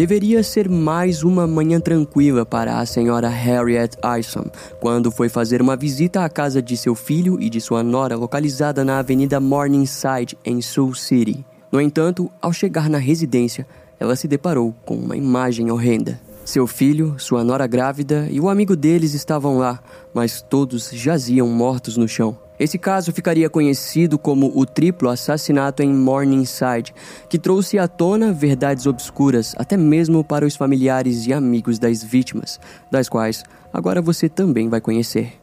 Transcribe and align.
Deveria 0.00 0.42
ser 0.42 0.66
mais 0.66 1.22
uma 1.22 1.46
manhã 1.46 1.78
tranquila 1.78 2.46
para 2.46 2.78
a 2.78 2.86
senhora 2.86 3.28
Harriet 3.28 3.98
Ison, 4.18 4.46
quando 4.80 5.10
foi 5.10 5.28
fazer 5.28 5.60
uma 5.60 5.76
visita 5.76 6.24
à 6.24 6.28
casa 6.30 6.62
de 6.62 6.74
seu 6.74 6.94
filho 6.94 7.38
e 7.38 7.50
de 7.50 7.60
sua 7.60 7.82
nora 7.82 8.16
localizada 8.16 8.82
na 8.82 9.00
Avenida 9.00 9.38
Morningside, 9.38 10.38
em 10.42 10.62
Sioux 10.62 10.98
City. 10.98 11.44
No 11.70 11.78
entanto, 11.78 12.30
ao 12.40 12.50
chegar 12.50 12.88
na 12.88 12.96
residência, 12.96 13.66
ela 13.98 14.16
se 14.16 14.26
deparou 14.26 14.74
com 14.86 14.94
uma 14.94 15.18
imagem 15.18 15.70
horrenda. 15.70 16.18
Seu 16.46 16.66
filho, 16.66 17.16
sua 17.18 17.44
nora 17.44 17.66
grávida 17.66 18.26
e 18.30 18.40
o 18.40 18.48
amigo 18.48 18.74
deles 18.74 19.12
estavam 19.12 19.58
lá, 19.58 19.82
mas 20.14 20.40
todos 20.40 20.88
jaziam 20.94 21.46
mortos 21.46 21.98
no 21.98 22.08
chão. 22.08 22.38
Esse 22.60 22.76
caso 22.78 23.10
ficaria 23.10 23.48
conhecido 23.48 24.18
como 24.18 24.52
o 24.54 24.66
triplo 24.66 25.08
assassinato 25.08 25.82
em 25.82 25.94
Morningside, 25.94 26.92
que 27.26 27.38
trouxe 27.38 27.78
à 27.78 27.88
tona 27.88 28.34
verdades 28.34 28.84
obscuras 28.84 29.54
até 29.56 29.78
mesmo 29.78 30.22
para 30.22 30.44
os 30.44 30.56
familiares 30.56 31.26
e 31.26 31.32
amigos 31.32 31.78
das 31.78 32.04
vítimas, 32.04 32.60
das 32.92 33.08
quais 33.08 33.42
agora 33.72 34.02
você 34.02 34.28
também 34.28 34.68
vai 34.68 34.78
conhecer. 34.78 35.40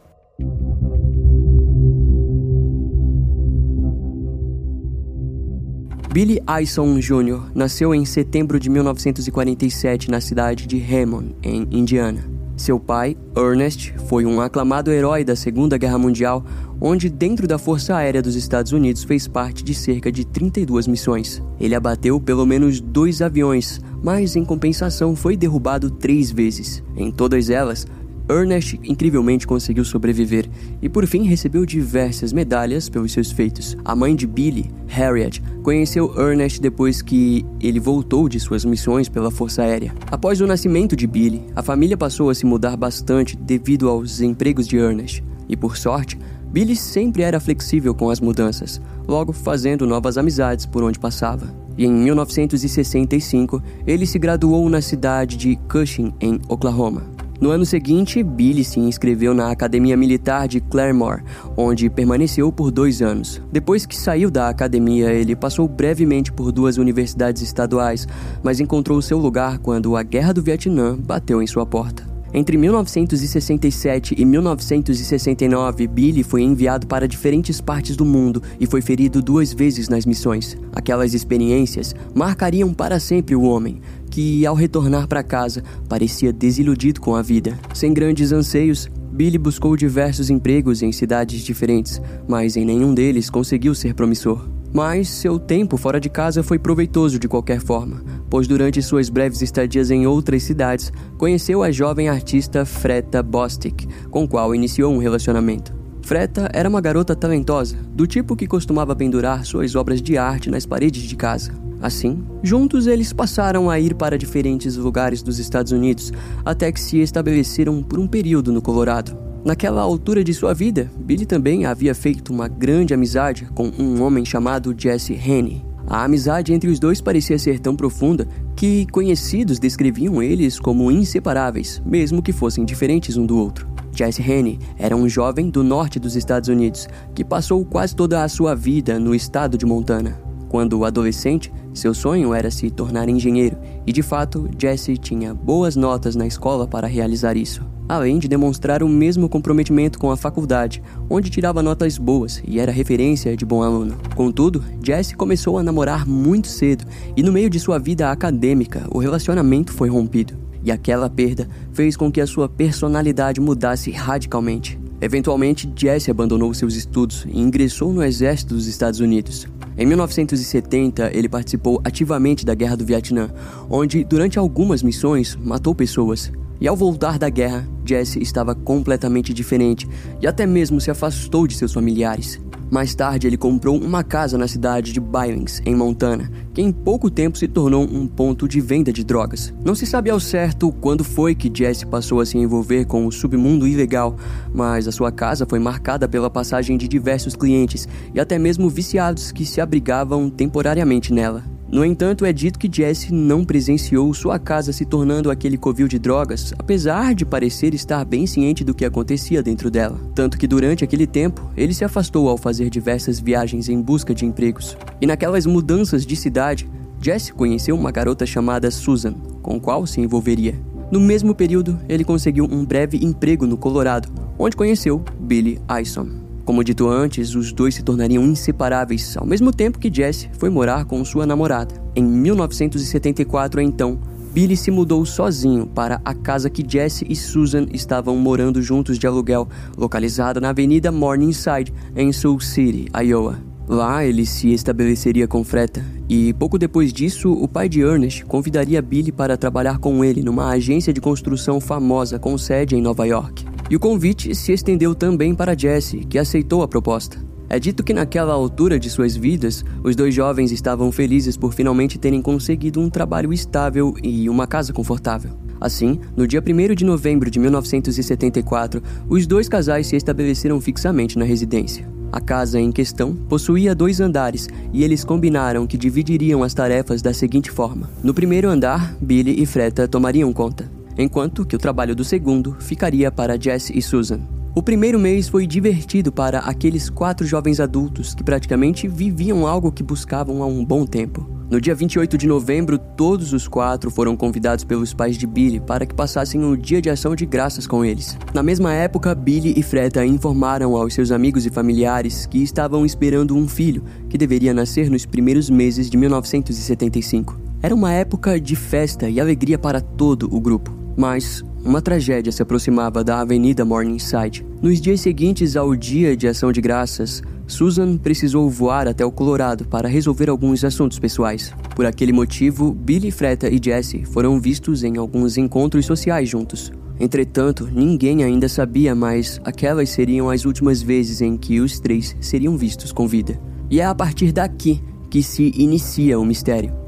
Billy 6.12 6.40
Ison 6.62 7.00
Jr. 7.00 7.50
nasceu 7.52 7.92
em 7.92 8.04
setembro 8.04 8.60
de 8.60 8.70
1947 8.70 10.08
na 10.08 10.20
cidade 10.20 10.68
de 10.68 10.80
Hammond, 10.80 11.34
em 11.42 11.66
Indiana. 11.72 12.37
Seu 12.58 12.80
pai, 12.80 13.16
Ernest, 13.36 13.94
foi 14.08 14.26
um 14.26 14.40
aclamado 14.40 14.90
herói 14.90 15.22
da 15.22 15.36
Segunda 15.36 15.78
Guerra 15.78 15.96
Mundial, 15.96 16.44
onde, 16.80 17.08
dentro 17.08 17.46
da 17.46 17.56
Força 17.56 17.94
Aérea 17.94 18.20
dos 18.20 18.34
Estados 18.34 18.72
Unidos, 18.72 19.04
fez 19.04 19.28
parte 19.28 19.62
de 19.62 19.72
cerca 19.72 20.10
de 20.10 20.26
32 20.26 20.88
missões. 20.88 21.40
Ele 21.60 21.76
abateu 21.76 22.20
pelo 22.20 22.44
menos 22.44 22.80
dois 22.80 23.22
aviões, 23.22 23.80
mas 24.02 24.34
em 24.34 24.44
compensação 24.44 25.14
foi 25.14 25.36
derrubado 25.36 25.88
três 25.88 26.32
vezes. 26.32 26.82
Em 26.96 27.12
todas 27.12 27.48
elas, 27.48 27.86
Ernest 28.28 28.78
incrivelmente 28.84 29.46
conseguiu 29.46 29.84
sobreviver 29.84 30.48
e 30.82 30.88
por 30.88 31.06
fim 31.06 31.22
recebeu 31.22 31.64
diversas 31.64 32.32
medalhas 32.32 32.88
pelos 32.88 33.12
seus 33.12 33.32
feitos. 33.32 33.76
A 33.84 33.96
mãe 33.96 34.14
de 34.14 34.26
Billy, 34.26 34.70
Harriet, 34.86 35.42
conheceu 35.62 36.14
Ernest 36.18 36.60
depois 36.60 37.00
que 37.00 37.44
ele 37.60 37.80
voltou 37.80 38.28
de 38.28 38.38
suas 38.38 38.64
missões 38.64 39.08
pela 39.08 39.30
Força 39.30 39.62
Aérea. 39.62 39.94
Após 40.10 40.40
o 40.40 40.46
nascimento 40.46 40.94
de 40.94 41.06
Billy, 41.06 41.42
a 41.56 41.62
família 41.62 41.96
passou 41.96 42.30
a 42.30 42.34
se 42.34 42.44
mudar 42.44 42.76
bastante 42.76 43.36
devido 43.36 43.88
aos 43.88 44.20
empregos 44.20 44.68
de 44.68 44.76
Ernest. 44.76 45.24
E 45.48 45.56
por 45.56 45.76
sorte, 45.76 46.18
Billy 46.50 46.76
sempre 46.76 47.22
era 47.22 47.40
flexível 47.40 47.94
com 47.94 48.10
as 48.10 48.20
mudanças, 48.20 48.80
logo 49.06 49.32
fazendo 49.32 49.86
novas 49.86 50.18
amizades 50.18 50.66
por 50.66 50.82
onde 50.82 50.98
passava. 50.98 51.54
E 51.76 51.84
em 51.84 51.92
1965, 51.92 53.62
ele 53.86 54.06
se 54.06 54.18
graduou 54.18 54.68
na 54.68 54.80
cidade 54.82 55.36
de 55.36 55.56
Cushing, 55.68 56.12
em 56.20 56.40
Oklahoma. 56.48 57.17
No 57.40 57.50
ano 57.50 57.64
seguinte, 57.64 58.20
Billy 58.20 58.64
se 58.64 58.80
inscreveu 58.80 59.32
na 59.32 59.50
Academia 59.50 59.96
Militar 59.96 60.48
de 60.48 60.60
Claremore, 60.60 61.22
onde 61.56 61.88
permaneceu 61.88 62.50
por 62.50 62.72
dois 62.72 63.00
anos. 63.00 63.40
Depois 63.52 63.86
que 63.86 63.96
saiu 63.96 64.28
da 64.28 64.48
academia, 64.48 65.12
ele 65.12 65.36
passou 65.36 65.68
brevemente 65.68 66.32
por 66.32 66.50
duas 66.50 66.78
universidades 66.78 67.40
estaduais, 67.42 68.08
mas 68.42 68.58
encontrou 68.58 69.00
seu 69.00 69.18
lugar 69.18 69.58
quando 69.58 69.96
a 69.96 70.02
Guerra 70.02 70.34
do 70.34 70.42
Vietnã 70.42 70.96
bateu 70.98 71.40
em 71.40 71.46
sua 71.46 71.64
porta. 71.64 72.07
Entre 72.32 72.58
1967 72.58 74.14
e 74.18 74.24
1969, 74.24 75.86
Billy 75.86 76.22
foi 76.22 76.42
enviado 76.42 76.86
para 76.86 77.08
diferentes 77.08 77.60
partes 77.60 77.96
do 77.96 78.04
mundo 78.04 78.42
e 78.60 78.66
foi 78.66 78.82
ferido 78.82 79.22
duas 79.22 79.52
vezes 79.52 79.88
nas 79.88 80.04
missões. 80.04 80.56
Aquelas 80.74 81.14
experiências 81.14 81.94
marcariam 82.14 82.74
para 82.74 83.00
sempre 83.00 83.34
o 83.34 83.42
homem, 83.42 83.80
que, 84.10 84.44
ao 84.44 84.54
retornar 84.54 85.08
para 85.08 85.22
casa, 85.22 85.62
parecia 85.88 86.32
desiludido 86.32 87.00
com 87.00 87.14
a 87.14 87.22
vida. 87.22 87.58
Sem 87.72 87.94
grandes 87.94 88.30
anseios, 88.30 88.88
Billy 89.10 89.38
buscou 89.38 89.74
diversos 89.74 90.28
empregos 90.28 90.82
em 90.82 90.92
cidades 90.92 91.40
diferentes, 91.40 92.00
mas 92.28 92.56
em 92.56 92.64
nenhum 92.64 92.92
deles 92.92 93.30
conseguiu 93.30 93.74
ser 93.74 93.94
promissor. 93.94 94.57
Mas 94.72 95.08
seu 95.08 95.38
tempo 95.38 95.76
fora 95.76 95.98
de 95.98 96.10
casa 96.10 96.42
foi 96.42 96.58
proveitoso 96.58 97.18
de 97.18 97.26
qualquer 97.26 97.60
forma, 97.60 98.02
pois 98.28 98.46
durante 98.46 98.82
suas 98.82 99.08
breves 99.08 99.40
estadias 99.40 99.90
em 99.90 100.06
outras 100.06 100.42
cidades, 100.42 100.92
conheceu 101.16 101.62
a 101.62 101.70
jovem 101.70 102.08
artista 102.08 102.64
Freta 102.64 103.22
Bostic, 103.22 103.86
com 104.10 104.28
qual 104.28 104.54
iniciou 104.54 104.92
um 104.92 104.98
relacionamento. 104.98 105.74
Freta 106.02 106.48
era 106.52 106.68
uma 106.68 106.80
garota 106.80 107.14
talentosa, 107.14 107.76
do 107.92 108.06
tipo 108.06 108.36
que 108.36 108.46
costumava 108.46 108.96
pendurar 108.96 109.44
suas 109.44 109.74
obras 109.74 110.00
de 110.00 110.16
arte 110.16 110.50
nas 110.50 110.64
paredes 110.64 111.02
de 111.02 111.16
casa. 111.16 111.52
Assim, 111.80 112.24
juntos 112.42 112.86
eles 112.86 113.12
passaram 113.12 113.70
a 113.70 113.78
ir 113.78 113.94
para 113.94 114.18
diferentes 114.18 114.76
lugares 114.76 115.22
dos 115.22 115.38
Estados 115.38 115.70
Unidos, 115.70 116.12
até 116.44 116.72
que 116.72 116.80
se 116.80 116.98
estabeleceram 116.98 117.82
por 117.82 117.98
um 117.98 118.06
período 118.06 118.52
no 118.52 118.60
Colorado. 118.60 119.16
Naquela 119.44 119.82
altura 119.82 120.24
de 120.24 120.34
sua 120.34 120.52
vida, 120.52 120.90
Billy 120.98 121.24
também 121.24 121.64
havia 121.64 121.94
feito 121.94 122.32
uma 122.32 122.48
grande 122.48 122.92
amizade 122.92 123.48
com 123.54 123.70
um 123.78 124.02
homem 124.02 124.24
chamado 124.24 124.74
Jesse 124.76 125.14
Henne. 125.14 125.64
A 125.86 126.04
amizade 126.04 126.52
entre 126.52 126.68
os 126.68 126.78
dois 126.78 127.00
parecia 127.00 127.38
ser 127.38 127.60
tão 127.60 127.74
profunda 127.74 128.28
que 128.54 128.84
conhecidos 128.86 129.58
descreviam 129.58 130.22
eles 130.22 130.58
como 130.58 130.90
inseparáveis, 130.90 131.80
mesmo 131.86 132.20
que 132.20 132.32
fossem 132.32 132.64
diferentes 132.64 133.16
um 133.16 133.24
do 133.24 133.38
outro. 133.38 133.66
Jesse 133.94 134.20
Henne 134.20 134.58
era 134.76 134.94
um 134.94 135.08
jovem 135.08 135.48
do 135.48 135.62
norte 135.64 135.98
dos 135.98 136.14
Estados 136.14 136.48
Unidos 136.48 136.86
que 137.14 137.24
passou 137.24 137.64
quase 137.64 137.96
toda 137.96 138.22
a 138.22 138.28
sua 138.28 138.54
vida 138.54 138.98
no 138.98 139.14
estado 139.14 139.56
de 139.56 139.64
Montana. 139.64 140.20
Quando 140.48 140.84
adolescente, 140.84 141.52
seu 141.72 141.94
sonho 141.94 142.34
era 142.34 142.50
se 142.50 142.70
tornar 142.70 143.08
engenheiro, 143.08 143.56
e 143.86 143.92
de 143.92 144.02
fato, 144.02 144.48
Jesse 144.58 144.96
tinha 144.96 145.32
boas 145.32 145.76
notas 145.76 146.16
na 146.16 146.26
escola 146.26 146.66
para 146.66 146.86
realizar 146.86 147.36
isso 147.36 147.77
além 147.88 148.18
de 148.18 148.28
demonstrar 148.28 148.82
o 148.82 148.88
mesmo 148.88 149.28
comprometimento 149.28 149.98
com 149.98 150.10
a 150.10 150.16
faculdade, 150.16 150.82
onde 151.08 151.30
tirava 151.30 151.62
notas 151.62 151.96
boas 151.96 152.42
e 152.46 152.60
era 152.60 152.70
referência 152.70 153.36
de 153.36 153.46
bom 153.46 153.62
aluno. 153.62 153.96
Contudo, 154.14 154.62
Jesse 154.82 155.16
começou 155.16 155.58
a 155.58 155.62
namorar 155.62 156.06
muito 156.06 156.48
cedo 156.48 156.84
e, 157.16 157.22
no 157.22 157.32
meio 157.32 157.48
de 157.48 157.58
sua 157.58 157.78
vida 157.78 158.10
acadêmica, 158.10 158.86
o 158.90 158.98
relacionamento 158.98 159.72
foi 159.72 159.88
rompido. 159.88 160.36
E 160.62 160.70
aquela 160.70 161.08
perda 161.08 161.48
fez 161.72 161.96
com 161.96 162.10
que 162.10 162.20
a 162.20 162.26
sua 162.26 162.48
personalidade 162.48 163.40
mudasse 163.40 163.90
radicalmente. 163.90 164.78
Eventualmente, 165.00 165.72
Jesse 165.76 166.10
abandonou 166.10 166.52
seus 166.52 166.74
estudos 166.74 167.24
e 167.28 167.40
ingressou 167.40 167.92
no 167.92 168.02
exército 168.02 168.54
dos 168.54 168.66
Estados 168.66 168.98
Unidos. 168.98 169.46
Em 169.76 169.86
1970, 169.86 171.16
ele 171.16 171.28
participou 171.28 171.80
ativamente 171.84 172.44
da 172.44 172.52
Guerra 172.52 172.76
do 172.76 172.84
Vietnã, 172.84 173.30
onde, 173.70 174.02
durante 174.02 174.36
algumas 174.36 174.82
missões, 174.82 175.36
matou 175.36 175.72
pessoas. 175.72 176.32
E 176.60 176.66
ao 176.66 176.76
voltar 176.76 177.18
da 177.18 177.28
guerra, 177.28 177.68
Jesse 177.84 178.20
estava 178.20 178.54
completamente 178.54 179.32
diferente 179.32 179.88
e 180.20 180.26
até 180.26 180.44
mesmo 180.46 180.80
se 180.80 180.90
afastou 180.90 181.46
de 181.46 181.54
seus 181.54 181.72
familiares. 181.72 182.40
Mais 182.70 182.94
tarde, 182.94 183.26
ele 183.26 183.38
comprou 183.38 183.80
uma 183.80 184.04
casa 184.04 184.36
na 184.36 184.46
cidade 184.46 184.92
de 184.92 185.00
Billings, 185.00 185.62
em 185.64 185.74
Montana, 185.74 186.30
que 186.52 186.60
em 186.60 186.70
pouco 186.70 187.10
tempo 187.10 187.38
se 187.38 187.48
tornou 187.48 187.82
um 187.82 188.06
ponto 188.06 188.46
de 188.46 188.60
venda 188.60 188.92
de 188.92 189.02
drogas. 189.02 189.54
Não 189.64 189.74
se 189.74 189.86
sabe 189.86 190.10
ao 190.10 190.20
certo 190.20 190.70
quando 190.72 191.02
foi 191.02 191.34
que 191.34 191.50
Jesse 191.52 191.86
passou 191.86 192.20
a 192.20 192.26
se 192.26 192.36
envolver 192.36 192.84
com 192.84 193.06
o 193.06 193.12
submundo 193.12 193.66
ilegal, 193.66 194.16
mas 194.52 194.86
a 194.86 194.92
sua 194.92 195.10
casa 195.10 195.46
foi 195.48 195.58
marcada 195.58 196.06
pela 196.06 196.28
passagem 196.28 196.76
de 196.76 196.86
diversos 196.86 197.34
clientes 197.34 197.88
e 198.14 198.20
até 198.20 198.38
mesmo 198.38 198.68
viciados 198.68 199.32
que 199.32 199.46
se 199.46 199.62
abrigavam 199.62 200.28
temporariamente 200.28 201.10
nela. 201.10 201.57
No 201.70 201.84
entanto, 201.84 202.24
é 202.24 202.32
dito 202.32 202.58
que 202.58 202.68
Jesse 202.72 203.12
não 203.12 203.44
presenciou 203.44 204.12
sua 204.14 204.38
casa 204.38 204.72
se 204.72 204.86
tornando 204.86 205.30
aquele 205.30 205.58
covil 205.58 205.86
de 205.86 205.98
drogas, 205.98 206.54
apesar 206.58 207.14
de 207.14 207.26
parecer 207.26 207.74
estar 207.74 208.02
bem 208.06 208.26
ciente 208.26 208.64
do 208.64 208.74
que 208.74 208.86
acontecia 208.86 209.42
dentro 209.42 209.70
dela. 209.70 210.00
Tanto 210.14 210.38
que 210.38 210.46
durante 210.46 210.82
aquele 210.82 211.06
tempo, 211.06 211.50
ele 211.54 211.74
se 211.74 211.84
afastou 211.84 212.26
ao 212.26 212.38
fazer 212.38 212.70
diversas 212.70 213.20
viagens 213.20 213.68
em 213.68 213.82
busca 213.82 214.14
de 214.14 214.24
empregos. 214.24 214.78
E 214.98 215.06
naquelas 215.06 215.44
mudanças 215.44 216.06
de 216.06 216.16
cidade, 216.16 216.66
Jesse 217.02 217.34
conheceu 217.34 217.76
uma 217.76 217.90
garota 217.92 218.24
chamada 218.24 218.70
Susan, 218.70 219.12
com 219.42 219.60
qual 219.60 219.86
se 219.86 220.00
envolveria. 220.00 220.54
No 220.90 220.98
mesmo 220.98 221.34
período, 221.34 221.78
ele 221.86 222.02
conseguiu 222.02 222.48
um 222.50 222.64
breve 222.64 222.96
emprego 223.04 223.46
no 223.46 223.58
Colorado, 223.58 224.08
onde 224.38 224.56
conheceu 224.56 225.04
Billy 225.20 225.60
Ison. 225.82 226.27
Como 226.48 226.64
dito 226.64 226.88
antes, 226.88 227.34
os 227.34 227.52
dois 227.52 227.74
se 227.74 227.82
tornariam 227.82 228.24
inseparáveis, 228.24 229.14
ao 229.18 229.26
mesmo 229.26 229.52
tempo 229.52 229.78
que 229.78 229.92
Jesse 229.92 230.30
foi 230.38 230.48
morar 230.48 230.86
com 230.86 231.04
sua 231.04 231.26
namorada. 231.26 231.74
Em 231.94 232.02
1974, 232.02 233.60
então, 233.60 234.00
Billy 234.32 234.56
se 234.56 234.70
mudou 234.70 235.04
sozinho 235.04 235.66
para 235.66 236.00
a 236.02 236.14
casa 236.14 236.48
que 236.48 236.64
Jesse 236.66 237.04
e 237.06 237.14
Susan 237.14 237.66
estavam 237.70 238.16
morando 238.16 238.62
juntos 238.62 238.98
de 238.98 239.06
aluguel, 239.06 239.46
localizada 239.76 240.40
na 240.40 240.48
Avenida 240.48 240.90
Morningside, 240.90 241.70
em 241.94 242.10
Sioux 242.14 242.42
City, 242.42 242.86
Iowa. 242.98 243.38
Lá 243.68 244.02
ele 244.02 244.24
se 244.24 244.50
estabeleceria 244.50 245.28
com 245.28 245.44
Freta, 245.44 245.84
e 246.08 246.32
pouco 246.32 246.58
depois 246.58 246.94
disso, 246.94 247.30
o 247.30 247.46
pai 247.46 247.68
de 247.68 247.82
Ernest 247.82 248.24
convidaria 248.24 248.80
Billy 248.80 249.12
para 249.12 249.36
trabalhar 249.36 249.76
com 249.76 250.02
ele 250.02 250.22
numa 250.22 250.48
agência 250.48 250.94
de 250.94 251.00
construção 251.02 251.60
famosa 251.60 252.18
com 252.18 252.38
sede 252.38 252.74
em 252.74 252.80
Nova 252.80 253.06
York. 253.06 253.57
E 253.70 253.76
o 253.76 253.80
convite 253.80 254.34
se 254.34 254.52
estendeu 254.52 254.94
também 254.94 255.34
para 255.34 255.56
Jesse, 255.56 255.98
que 255.98 256.18
aceitou 256.18 256.62
a 256.62 256.68
proposta. 256.68 257.18
É 257.50 257.58
dito 257.58 257.82
que 257.82 257.94
naquela 257.94 258.32
altura 258.32 258.78
de 258.78 258.88
suas 258.88 259.16
vidas, 259.16 259.64
os 259.82 259.94
dois 259.94 260.14
jovens 260.14 260.52
estavam 260.52 260.90
felizes 260.92 261.36
por 261.36 261.52
finalmente 261.52 261.98
terem 261.98 262.20
conseguido 262.22 262.80
um 262.80 262.90
trabalho 262.90 263.32
estável 263.32 263.94
e 264.02 264.28
uma 264.28 264.46
casa 264.46 264.72
confortável. 264.72 265.32
Assim, 265.60 265.98
no 266.16 266.26
dia 266.26 266.42
1 266.42 266.74
de 266.74 266.84
novembro 266.84 267.30
de 267.30 267.38
1974, 267.38 268.82
os 269.08 269.26
dois 269.26 269.48
casais 269.48 269.86
se 269.86 269.96
estabeleceram 269.96 270.60
fixamente 270.60 271.18
na 271.18 271.24
residência. 271.24 271.88
A 272.10 272.20
casa 272.20 272.58
em 272.58 272.72
questão 272.72 273.14
possuía 273.14 273.74
dois 273.74 274.00
andares 274.00 274.48
e 274.72 274.82
eles 274.82 275.04
combinaram 275.04 275.66
que 275.66 275.76
dividiriam 275.76 276.42
as 276.42 276.54
tarefas 276.54 277.02
da 277.02 277.12
seguinte 277.12 277.50
forma: 277.50 277.90
no 278.02 278.14
primeiro 278.14 278.48
andar, 278.48 278.94
Billy 279.00 279.42
e 279.42 279.44
Freta 279.44 279.86
tomariam 279.86 280.32
conta, 280.32 280.70
enquanto 280.98 281.46
que 281.46 281.56
o 281.56 281.58
trabalho 281.58 281.94
do 281.94 282.04
segundo 282.04 282.56
ficaria 282.58 283.10
para 283.10 283.40
Jess 283.40 283.70
e 283.70 283.80
Susan. 283.80 284.20
O 284.54 284.62
primeiro 284.62 284.98
mês 284.98 285.28
foi 285.28 285.46
divertido 285.46 286.10
para 286.10 286.40
aqueles 286.40 286.90
quatro 286.90 287.24
jovens 287.24 287.60
adultos 287.60 288.12
que 288.12 288.24
praticamente 288.24 288.88
viviam 288.88 289.46
algo 289.46 289.70
que 289.70 289.84
buscavam 289.84 290.42
há 290.42 290.46
um 290.46 290.64
bom 290.64 290.84
tempo. 290.84 291.38
No 291.48 291.60
dia 291.60 291.74
28 291.74 292.18
de 292.18 292.26
novembro, 292.26 292.76
todos 292.76 293.32
os 293.32 293.46
quatro 293.48 293.90
foram 293.90 294.16
convidados 294.16 294.64
pelos 294.64 294.92
pais 294.92 295.16
de 295.16 295.26
Billy 295.26 295.60
para 295.60 295.86
que 295.86 295.94
passassem 295.94 296.44
o 296.44 296.56
dia 296.56 296.82
de 296.82 296.90
ação 296.90 297.14
de 297.14 297.24
graças 297.24 297.66
com 297.66 297.84
eles. 297.84 298.18
Na 298.34 298.42
mesma 298.42 298.74
época, 298.74 299.14
Billy 299.14 299.54
e 299.56 299.62
Freta 299.62 300.04
informaram 300.04 300.76
aos 300.76 300.92
seus 300.92 301.10
amigos 301.10 301.46
e 301.46 301.50
familiares 301.50 302.26
que 302.26 302.42
estavam 302.42 302.84
esperando 302.84 303.36
um 303.36 303.48
filho 303.48 303.82
que 304.10 304.18
deveria 304.18 304.52
nascer 304.52 304.90
nos 304.90 305.06
primeiros 305.06 305.48
meses 305.48 305.88
de 305.88 305.96
1975. 305.96 307.40
Era 307.62 307.74
uma 307.74 307.92
época 307.92 308.38
de 308.40 308.54
festa 308.54 309.08
e 309.08 309.20
alegria 309.20 309.58
para 309.58 309.80
todo 309.80 310.28
o 310.30 310.40
grupo. 310.40 310.77
Mas 310.98 311.44
uma 311.64 311.80
tragédia 311.80 312.32
se 312.32 312.42
aproximava 312.42 313.04
da 313.04 313.20
Avenida 313.20 313.64
Morningside. 313.64 314.44
Nos 314.60 314.80
dias 314.80 315.00
seguintes 315.00 315.54
ao 315.54 315.76
Dia 315.76 316.16
de 316.16 316.26
Ação 316.26 316.50
de 316.50 316.60
Graças, 316.60 317.22
Susan 317.46 317.96
precisou 317.96 318.50
voar 318.50 318.88
até 318.88 319.04
o 319.04 319.12
Colorado 319.12 319.64
para 319.64 319.88
resolver 319.88 320.28
alguns 320.28 320.64
assuntos 320.64 320.98
pessoais. 320.98 321.54
Por 321.76 321.86
aquele 321.86 322.12
motivo, 322.12 322.74
Billy, 322.74 323.12
Freta 323.12 323.48
e 323.48 323.60
Jesse 323.62 324.04
foram 324.06 324.40
vistos 324.40 324.82
em 324.82 324.96
alguns 324.96 325.38
encontros 325.38 325.86
sociais 325.86 326.28
juntos. 326.28 326.72
Entretanto, 326.98 327.68
ninguém 327.72 328.24
ainda 328.24 328.48
sabia, 328.48 328.92
mas 328.92 329.40
aquelas 329.44 329.90
seriam 329.90 330.28
as 330.28 330.44
últimas 330.44 330.82
vezes 330.82 331.20
em 331.20 331.36
que 331.36 331.60
os 331.60 331.78
três 331.78 332.16
seriam 332.20 332.56
vistos 332.56 332.90
com 332.90 333.06
vida. 333.06 333.40
E 333.70 333.80
é 333.80 333.84
a 333.84 333.94
partir 333.94 334.32
daqui 334.32 334.82
que 335.08 335.22
se 335.22 335.52
inicia 335.54 336.18
o 336.18 336.24
mistério. 336.24 336.87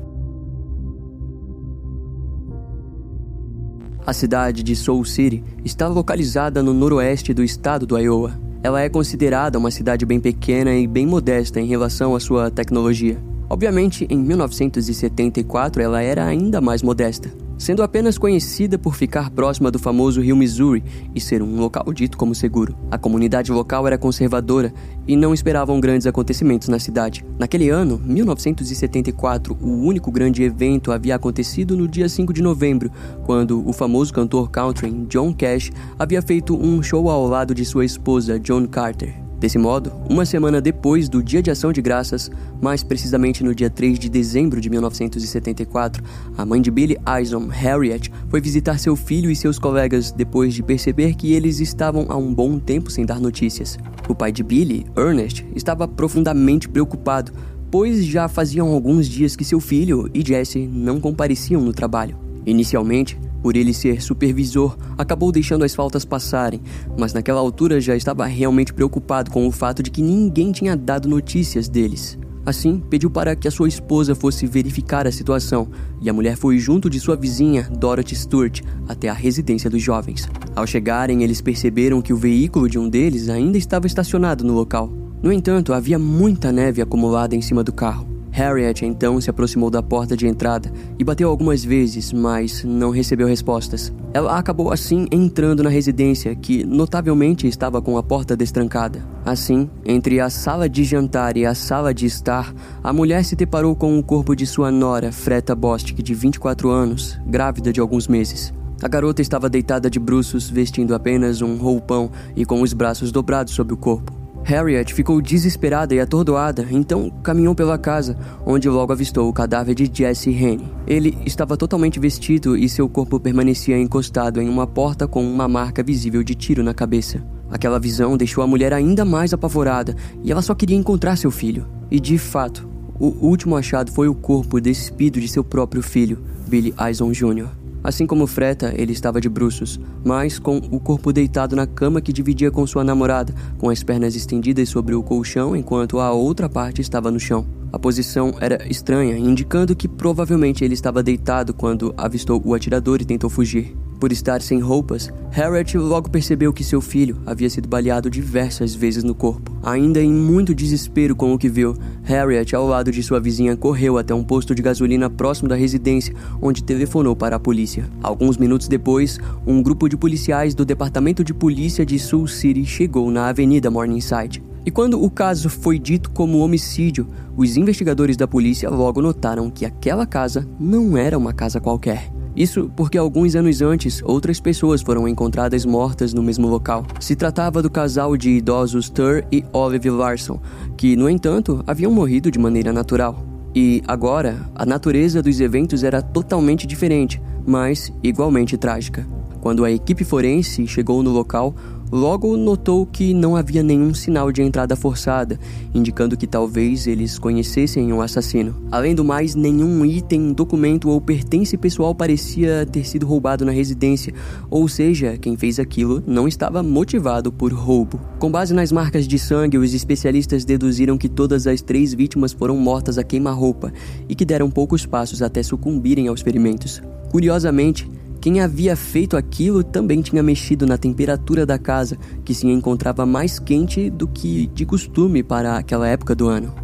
A 4.10 4.12
cidade 4.12 4.64
de 4.64 4.74
Soul 4.74 5.04
City 5.04 5.40
está 5.64 5.86
localizada 5.86 6.64
no 6.64 6.74
noroeste 6.74 7.32
do 7.32 7.44
estado 7.44 7.86
do 7.86 7.96
Iowa 7.96 8.50
ela 8.60 8.82
é 8.82 8.88
considerada 8.88 9.58
uma 9.58 9.70
cidade 9.70 10.04
bem 10.04 10.20
pequena 10.20 10.74
e 10.74 10.86
bem 10.86 11.06
modesta 11.06 11.60
em 11.60 11.66
relação 11.66 12.14
à 12.14 12.20
sua 12.20 12.50
tecnologia. 12.50 13.16
Obviamente, 13.50 14.06
em 14.08 14.16
1974 14.16 15.82
ela 15.82 16.00
era 16.00 16.24
ainda 16.24 16.60
mais 16.60 16.82
modesta 16.82 17.30
sendo 17.60 17.82
apenas 17.82 18.16
conhecida 18.16 18.78
por 18.78 18.96
ficar 18.96 19.30
próxima 19.30 19.70
do 19.70 19.78
famoso 19.78 20.22
rio 20.22 20.34
Missouri 20.34 20.82
e 21.14 21.20
ser 21.20 21.42
um 21.42 21.60
local 21.60 21.92
dito 21.92 22.16
como 22.16 22.34
seguro. 22.34 22.74
A 22.90 22.96
comunidade 22.96 23.52
local 23.52 23.86
era 23.86 23.98
conservadora 23.98 24.72
e 25.06 25.14
não 25.14 25.34
esperavam 25.34 25.78
grandes 25.78 26.06
acontecimentos 26.06 26.68
na 26.68 26.78
cidade. 26.78 27.22
Naquele 27.38 27.68
ano, 27.68 28.00
1974, 28.02 29.58
o 29.60 29.86
único 29.86 30.10
grande 30.10 30.42
evento 30.42 30.90
havia 30.90 31.16
acontecido 31.16 31.76
no 31.76 31.86
dia 31.86 32.08
5 32.08 32.32
de 32.32 32.42
novembro, 32.42 32.90
quando 33.24 33.62
o 33.68 33.74
famoso 33.74 34.14
cantor 34.14 34.50
country 34.50 34.90
John 35.06 35.34
Cash 35.34 35.70
havia 35.98 36.22
feito 36.22 36.56
um 36.56 36.82
show 36.82 37.10
ao 37.10 37.26
lado 37.26 37.54
de 37.54 37.66
sua 37.66 37.84
esposa 37.84 38.40
Joan 38.42 38.66
Carter. 38.66 39.29
Desse 39.40 39.56
modo, 39.56 39.90
uma 40.06 40.26
semana 40.26 40.60
depois 40.60 41.08
do 41.08 41.22
Dia 41.22 41.42
de 41.42 41.50
Ação 41.50 41.72
de 41.72 41.80
Graças, 41.80 42.30
mais 42.60 42.82
precisamente 42.82 43.42
no 43.42 43.54
dia 43.54 43.70
3 43.70 43.98
de 43.98 44.10
dezembro 44.10 44.60
de 44.60 44.68
1974, 44.68 46.04
a 46.36 46.44
mãe 46.44 46.60
de 46.60 46.70
Billy 46.70 46.98
Ison, 47.22 47.46
Harriet, 47.46 48.12
foi 48.28 48.38
visitar 48.38 48.78
seu 48.78 48.94
filho 48.94 49.30
e 49.30 49.34
seus 49.34 49.58
colegas 49.58 50.12
depois 50.12 50.52
de 50.52 50.62
perceber 50.62 51.14
que 51.14 51.32
eles 51.32 51.58
estavam 51.58 52.04
há 52.10 52.16
um 52.18 52.34
bom 52.34 52.58
tempo 52.58 52.90
sem 52.90 53.06
dar 53.06 53.18
notícias. 53.18 53.78
O 54.06 54.14
pai 54.14 54.30
de 54.30 54.42
Billy, 54.42 54.84
Ernest, 54.94 55.46
estava 55.56 55.88
profundamente 55.88 56.68
preocupado, 56.68 57.32
pois 57.70 58.04
já 58.04 58.28
faziam 58.28 58.68
alguns 58.68 59.08
dias 59.08 59.34
que 59.36 59.44
seu 59.44 59.58
filho 59.58 60.10
e 60.12 60.20
Jesse 60.22 60.66
não 60.66 61.00
compareciam 61.00 61.62
no 61.62 61.72
trabalho. 61.72 62.18
Inicialmente, 62.44 63.18
por 63.42 63.56
ele 63.56 63.72
ser 63.72 64.02
supervisor, 64.02 64.76
acabou 64.96 65.32
deixando 65.32 65.64
as 65.64 65.74
faltas 65.74 66.04
passarem, 66.04 66.60
mas 66.98 67.12
naquela 67.12 67.40
altura 67.40 67.80
já 67.80 67.96
estava 67.96 68.26
realmente 68.26 68.72
preocupado 68.72 69.30
com 69.30 69.46
o 69.46 69.52
fato 69.52 69.82
de 69.82 69.90
que 69.90 70.02
ninguém 70.02 70.52
tinha 70.52 70.76
dado 70.76 71.08
notícias 71.08 71.68
deles. 71.68 72.18
Assim, 72.44 72.82
pediu 72.88 73.10
para 73.10 73.36
que 73.36 73.46
a 73.46 73.50
sua 73.50 73.68
esposa 73.68 74.14
fosse 74.14 74.46
verificar 74.46 75.06
a 75.06 75.12
situação, 75.12 75.68
e 76.00 76.08
a 76.08 76.12
mulher 76.12 76.36
foi 76.36 76.58
junto 76.58 76.88
de 76.88 76.98
sua 76.98 77.14
vizinha, 77.14 77.68
Dorothy 77.70 78.16
Stewart, 78.16 78.62
até 78.88 79.08
a 79.08 79.12
residência 79.12 79.68
dos 79.68 79.82
jovens. 79.82 80.28
Ao 80.56 80.66
chegarem, 80.66 81.22
eles 81.22 81.40
perceberam 81.40 82.00
que 82.00 82.12
o 82.12 82.16
veículo 82.16 82.68
de 82.68 82.78
um 82.78 82.88
deles 82.88 83.28
ainda 83.28 83.58
estava 83.58 83.86
estacionado 83.86 84.42
no 84.42 84.54
local. 84.54 84.90
No 85.22 85.30
entanto, 85.30 85.74
havia 85.74 85.98
muita 85.98 86.50
neve 86.50 86.80
acumulada 86.80 87.36
em 87.36 87.42
cima 87.42 87.62
do 87.62 87.72
carro. 87.72 88.09
Harriet 88.30 88.84
então 88.84 89.20
se 89.20 89.28
aproximou 89.28 89.70
da 89.70 89.82
porta 89.82 90.16
de 90.16 90.26
entrada 90.26 90.72
e 90.98 91.04
bateu 91.04 91.28
algumas 91.28 91.64
vezes, 91.64 92.12
mas 92.12 92.64
não 92.64 92.90
recebeu 92.90 93.26
respostas. 93.26 93.92
Ela 94.12 94.38
acabou 94.38 94.72
assim 94.72 95.06
entrando 95.10 95.62
na 95.62 95.70
residência, 95.70 96.34
que 96.34 96.64
notavelmente 96.64 97.46
estava 97.46 97.80
com 97.80 97.96
a 97.96 98.02
porta 98.02 98.36
destrancada. 98.36 99.02
Assim, 99.24 99.68
entre 99.84 100.20
a 100.20 100.30
sala 100.30 100.68
de 100.68 100.84
jantar 100.84 101.36
e 101.36 101.44
a 101.44 101.54
sala 101.54 101.92
de 101.92 102.06
estar, 102.06 102.54
a 102.82 102.92
mulher 102.92 103.24
se 103.24 103.36
deparou 103.36 103.74
com 103.74 103.98
o 103.98 104.02
corpo 104.02 104.34
de 104.34 104.46
sua 104.46 104.70
nora, 104.70 105.12
Freta 105.12 105.54
Bostic, 105.54 106.02
de 106.02 106.14
24 106.14 106.70
anos, 106.70 107.18
grávida 107.26 107.72
de 107.72 107.80
alguns 107.80 108.08
meses. 108.08 108.52
A 108.82 108.88
garota 108.88 109.20
estava 109.20 109.50
deitada 109.50 109.90
de 109.90 110.00
bruços, 110.00 110.48
vestindo 110.48 110.94
apenas 110.94 111.42
um 111.42 111.56
roupão 111.56 112.10
e 112.34 112.46
com 112.46 112.62
os 112.62 112.72
braços 112.72 113.12
dobrados 113.12 113.52
sobre 113.52 113.74
o 113.74 113.76
corpo. 113.76 114.19
Harriet 114.44 114.92
ficou 114.92 115.20
desesperada 115.20 115.94
e 115.94 116.00
atordoada, 116.00 116.66
então 116.70 117.10
caminhou 117.22 117.54
pela 117.54 117.78
casa, 117.78 118.16
onde 118.44 118.68
logo 118.68 118.92
avistou 118.92 119.28
o 119.28 119.32
cadáver 119.32 119.74
de 119.74 119.90
Jesse 119.92 120.30
Henry. 120.30 120.64
Ele 120.86 121.16
estava 121.24 121.56
totalmente 121.56 122.00
vestido 122.00 122.56
e 122.56 122.68
seu 122.68 122.88
corpo 122.88 123.20
permanecia 123.20 123.78
encostado 123.78 124.40
em 124.40 124.48
uma 124.48 124.66
porta 124.66 125.06
com 125.06 125.22
uma 125.22 125.46
marca 125.46 125.82
visível 125.82 126.22
de 126.22 126.34
tiro 126.34 126.62
na 126.62 126.74
cabeça. 126.74 127.22
Aquela 127.50 127.78
visão 127.78 128.16
deixou 128.16 128.42
a 128.42 128.46
mulher 128.46 128.72
ainda 128.72 129.04
mais 129.04 129.32
apavorada 129.32 129.94
e 130.22 130.32
ela 130.32 130.42
só 130.42 130.54
queria 130.54 130.76
encontrar 130.76 131.16
seu 131.16 131.30
filho. 131.30 131.66
E 131.90 131.98
de 132.00 132.16
fato, 132.16 132.68
o 132.98 133.26
último 133.26 133.56
achado 133.56 133.90
foi 133.92 134.08
o 134.08 134.14
corpo 134.14 134.60
despido 134.60 135.20
de 135.20 135.28
seu 135.28 135.42
próprio 135.42 135.82
filho, 135.82 136.18
Billy 136.48 136.74
Eison 136.78 137.10
Jr. 137.12 137.59
Assim 137.82 138.06
como 138.06 138.26
Freta, 138.26 138.74
ele 138.76 138.92
estava 138.92 139.20
de 139.20 139.28
bruços, 139.28 139.80
mas 140.04 140.38
com 140.38 140.58
o 140.58 140.78
corpo 140.78 141.12
deitado 141.12 141.56
na 141.56 141.66
cama 141.66 142.00
que 142.00 142.12
dividia 142.12 142.50
com 142.50 142.66
sua 142.66 142.84
namorada, 142.84 143.34
com 143.58 143.70
as 143.70 143.82
pernas 143.82 144.14
estendidas 144.14 144.68
sobre 144.68 144.94
o 144.94 145.02
colchão 145.02 145.56
enquanto 145.56 145.98
a 145.98 146.12
outra 146.12 146.48
parte 146.48 146.80
estava 146.80 147.10
no 147.10 147.18
chão. 147.18 147.46
A 147.72 147.78
posição 147.78 148.34
era 148.40 148.66
estranha, 148.68 149.16
indicando 149.16 149.76
que 149.76 149.88
provavelmente 149.88 150.64
ele 150.64 150.74
estava 150.74 151.02
deitado 151.02 151.54
quando 151.54 151.94
avistou 151.96 152.42
o 152.44 152.54
atirador 152.54 153.00
e 153.00 153.04
tentou 153.04 153.30
fugir. 153.30 153.74
Por 154.00 154.12
estar 154.12 154.40
sem 154.40 154.60
roupas, 154.60 155.12
Harriet 155.30 155.76
logo 155.76 156.08
percebeu 156.08 156.54
que 156.54 156.64
seu 156.64 156.80
filho 156.80 157.18
havia 157.26 157.50
sido 157.50 157.68
baleado 157.68 158.08
diversas 158.08 158.74
vezes 158.74 159.04
no 159.04 159.14
corpo. 159.14 159.52
Ainda 159.62 160.00
em 160.00 160.10
muito 160.10 160.54
desespero 160.54 161.14
com 161.14 161.34
o 161.34 161.38
que 161.38 161.50
viu, 161.50 161.76
Harriet, 162.02 162.56
ao 162.56 162.66
lado 162.66 162.90
de 162.90 163.02
sua 163.02 163.20
vizinha, 163.20 163.54
correu 163.58 163.98
até 163.98 164.14
um 164.14 164.24
posto 164.24 164.54
de 164.54 164.62
gasolina 164.62 165.10
próximo 165.10 165.50
da 165.50 165.54
residência, 165.54 166.14
onde 166.40 166.64
telefonou 166.64 167.14
para 167.14 167.36
a 167.36 167.38
polícia. 167.38 167.84
Alguns 168.02 168.38
minutos 168.38 168.68
depois, 168.68 169.18
um 169.46 169.62
grupo 169.62 169.86
de 169.86 169.98
policiais 169.98 170.54
do 170.54 170.64
Departamento 170.64 171.22
de 171.22 171.34
Polícia 171.34 171.84
de 171.84 171.98
Sul 171.98 172.26
City 172.26 172.64
chegou 172.64 173.10
na 173.10 173.28
Avenida 173.28 173.70
Morningside. 173.70 174.42
E 174.64 174.70
quando 174.70 175.02
o 175.02 175.10
caso 175.10 175.50
foi 175.50 175.78
dito 175.78 176.10
como 176.10 176.38
homicídio, 176.38 177.06
os 177.36 177.54
investigadores 177.58 178.16
da 178.16 178.26
polícia 178.26 178.70
logo 178.70 179.02
notaram 179.02 179.50
que 179.50 179.66
aquela 179.66 180.06
casa 180.06 180.48
não 180.58 180.96
era 180.96 181.18
uma 181.18 181.34
casa 181.34 181.60
qualquer. 181.60 182.10
Isso 182.40 182.70
porque 182.74 182.96
alguns 182.96 183.36
anos 183.36 183.60
antes, 183.60 184.00
outras 184.02 184.40
pessoas 184.40 184.80
foram 184.80 185.06
encontradas 185.06 185.66
mortas 185.66 186.14
no 186.14 186.22
mesmo 186.22 186.48
local. 186.48 186.86
Se 186.98 187.14
tratava 187.14 187.60
do 187.60 187.68
casal 187.68 188.16
de 188.16 188.30
idosos 188.30 188.88
Tur 188.88 189.22
e 189.30 189.44
Olive 189.52 189.90
Larson, 189.90 190.40
que, 190.74 190.96
no 190.96 191.06
entanto, 191.06 191.62
haviam 191.66 191.92
morrido 191.92 192.30
de 192.30 192.38
maneira 192.38 192.72
natural. 192.72 193.22
E 193.54 193.82
agora, 193.86 194.38
a 194.54 194.64
natureza 194.64 195.22
dos 195.22 195.38
eventos 195.38 195.84
era 195.84 196.00
totalmente 196.00 196.66
diferente, 196.66 197.20
mas 197.46 197.92
igualmente 198.02 198.56
trágica. 198.56 199.06
Quando 199.42 199.62
a 199.62 199.70
equipe 199.70 200.02
forense 200.02 200.66
chegou 200.66 201.02
no 201.02 201.10
local, 201.10 201.54
Logo 201.92 202.36
notou 202.36 202.86
que 202.86 203.12
não 203.12 203.34
havia 203.34 203.64
nenhum 203.64 203.92
sinal 203.92 204.30
de 204.30 204.42
entrada 204.42 204.76
forçada, 204.76 205.40
indicando 205.74 206.16
que 206.16 206.26
talvez 206.26 206.86
eles 206.86 207.18
conhecessem 207.18 207.92
o 207.92 208.00
assassino. 208.00 208.54
Além 208.70 208.94
do 208.94 209.04
mais, 209.04 209.34
nenhum 209.34 209.84
item, 209.84 210.32
documento 210.32 210.88
ou 210.88 211.00
pertence 211.00 211.56
pessoal 211.56 211.92
parecia 211.92 212.64
ter 212.64 212.86
sido 212.86 213.06
roubado 213.06 213.44
na 213.44 213.50
residência, 213.50 214.14
ou 214.48 214.68
seja, 214.68 215.18
quem 215.18 215.36
fez 215.36 215.58
aquilo 215.58 216.00
não 216.06 216.28
estava 216.28 216.62
motivado 216.62 217.32
por 217.32 217.52
roubo. 217.52 218.00
Com 218.20 218.30
base 218.30 218.54
nas 218.54 218.70
marcas 218.70 219.08
de 219.08 219.18
sangue, 219.18 219.58
os 219.58 219.74
especialistas 219.74 220.44
deduziram 220.44 220.96
que 220.96 221.08
todas 221.08 221.48
as 221.48 221.60
três 221.60 221.92
vítimas 221.92 222.32
foram 222.32 222.56
mortas 222.56 222.98
a 222.98 223.02
queima-roupa 223.02 223.72
e 224.08 224.14
que 224.14 224.24
deram 224.24 224.48
poucos 224.48 224.86
passos 224.86 225.22
até 225.22 225.42
sucumbirem 225.42 226.06
aos 226.06 226.20
ferimentos. 226.20 226.80
Curiosamente, 227.10 227.90
quem 228.20 228.40
havia 228.40 228.76
feito 228.76 229.16
aquilo 229.16 229.64
também 229.64 230.02
tinha 230.02 230.22
mexido 230.22 230.66
na 230.66 230.76
temperatura 230.76 231.46
da 231.46 231.58
casa, 231.58 231.96
que 232.24 232.34
se 232.34 232.46
encontrava 232.46 233.06
mais 233.06 233.38
quente 233.38 233.88
do 233.88 234.06
que 234.06 234.46
de 234.48 234.66
costume 234.66 235.22
para 235.22 235.56
aquela 235.56 235.88
época 235.88 236.14
do 236.14 236.28
ano. 236.28 236.54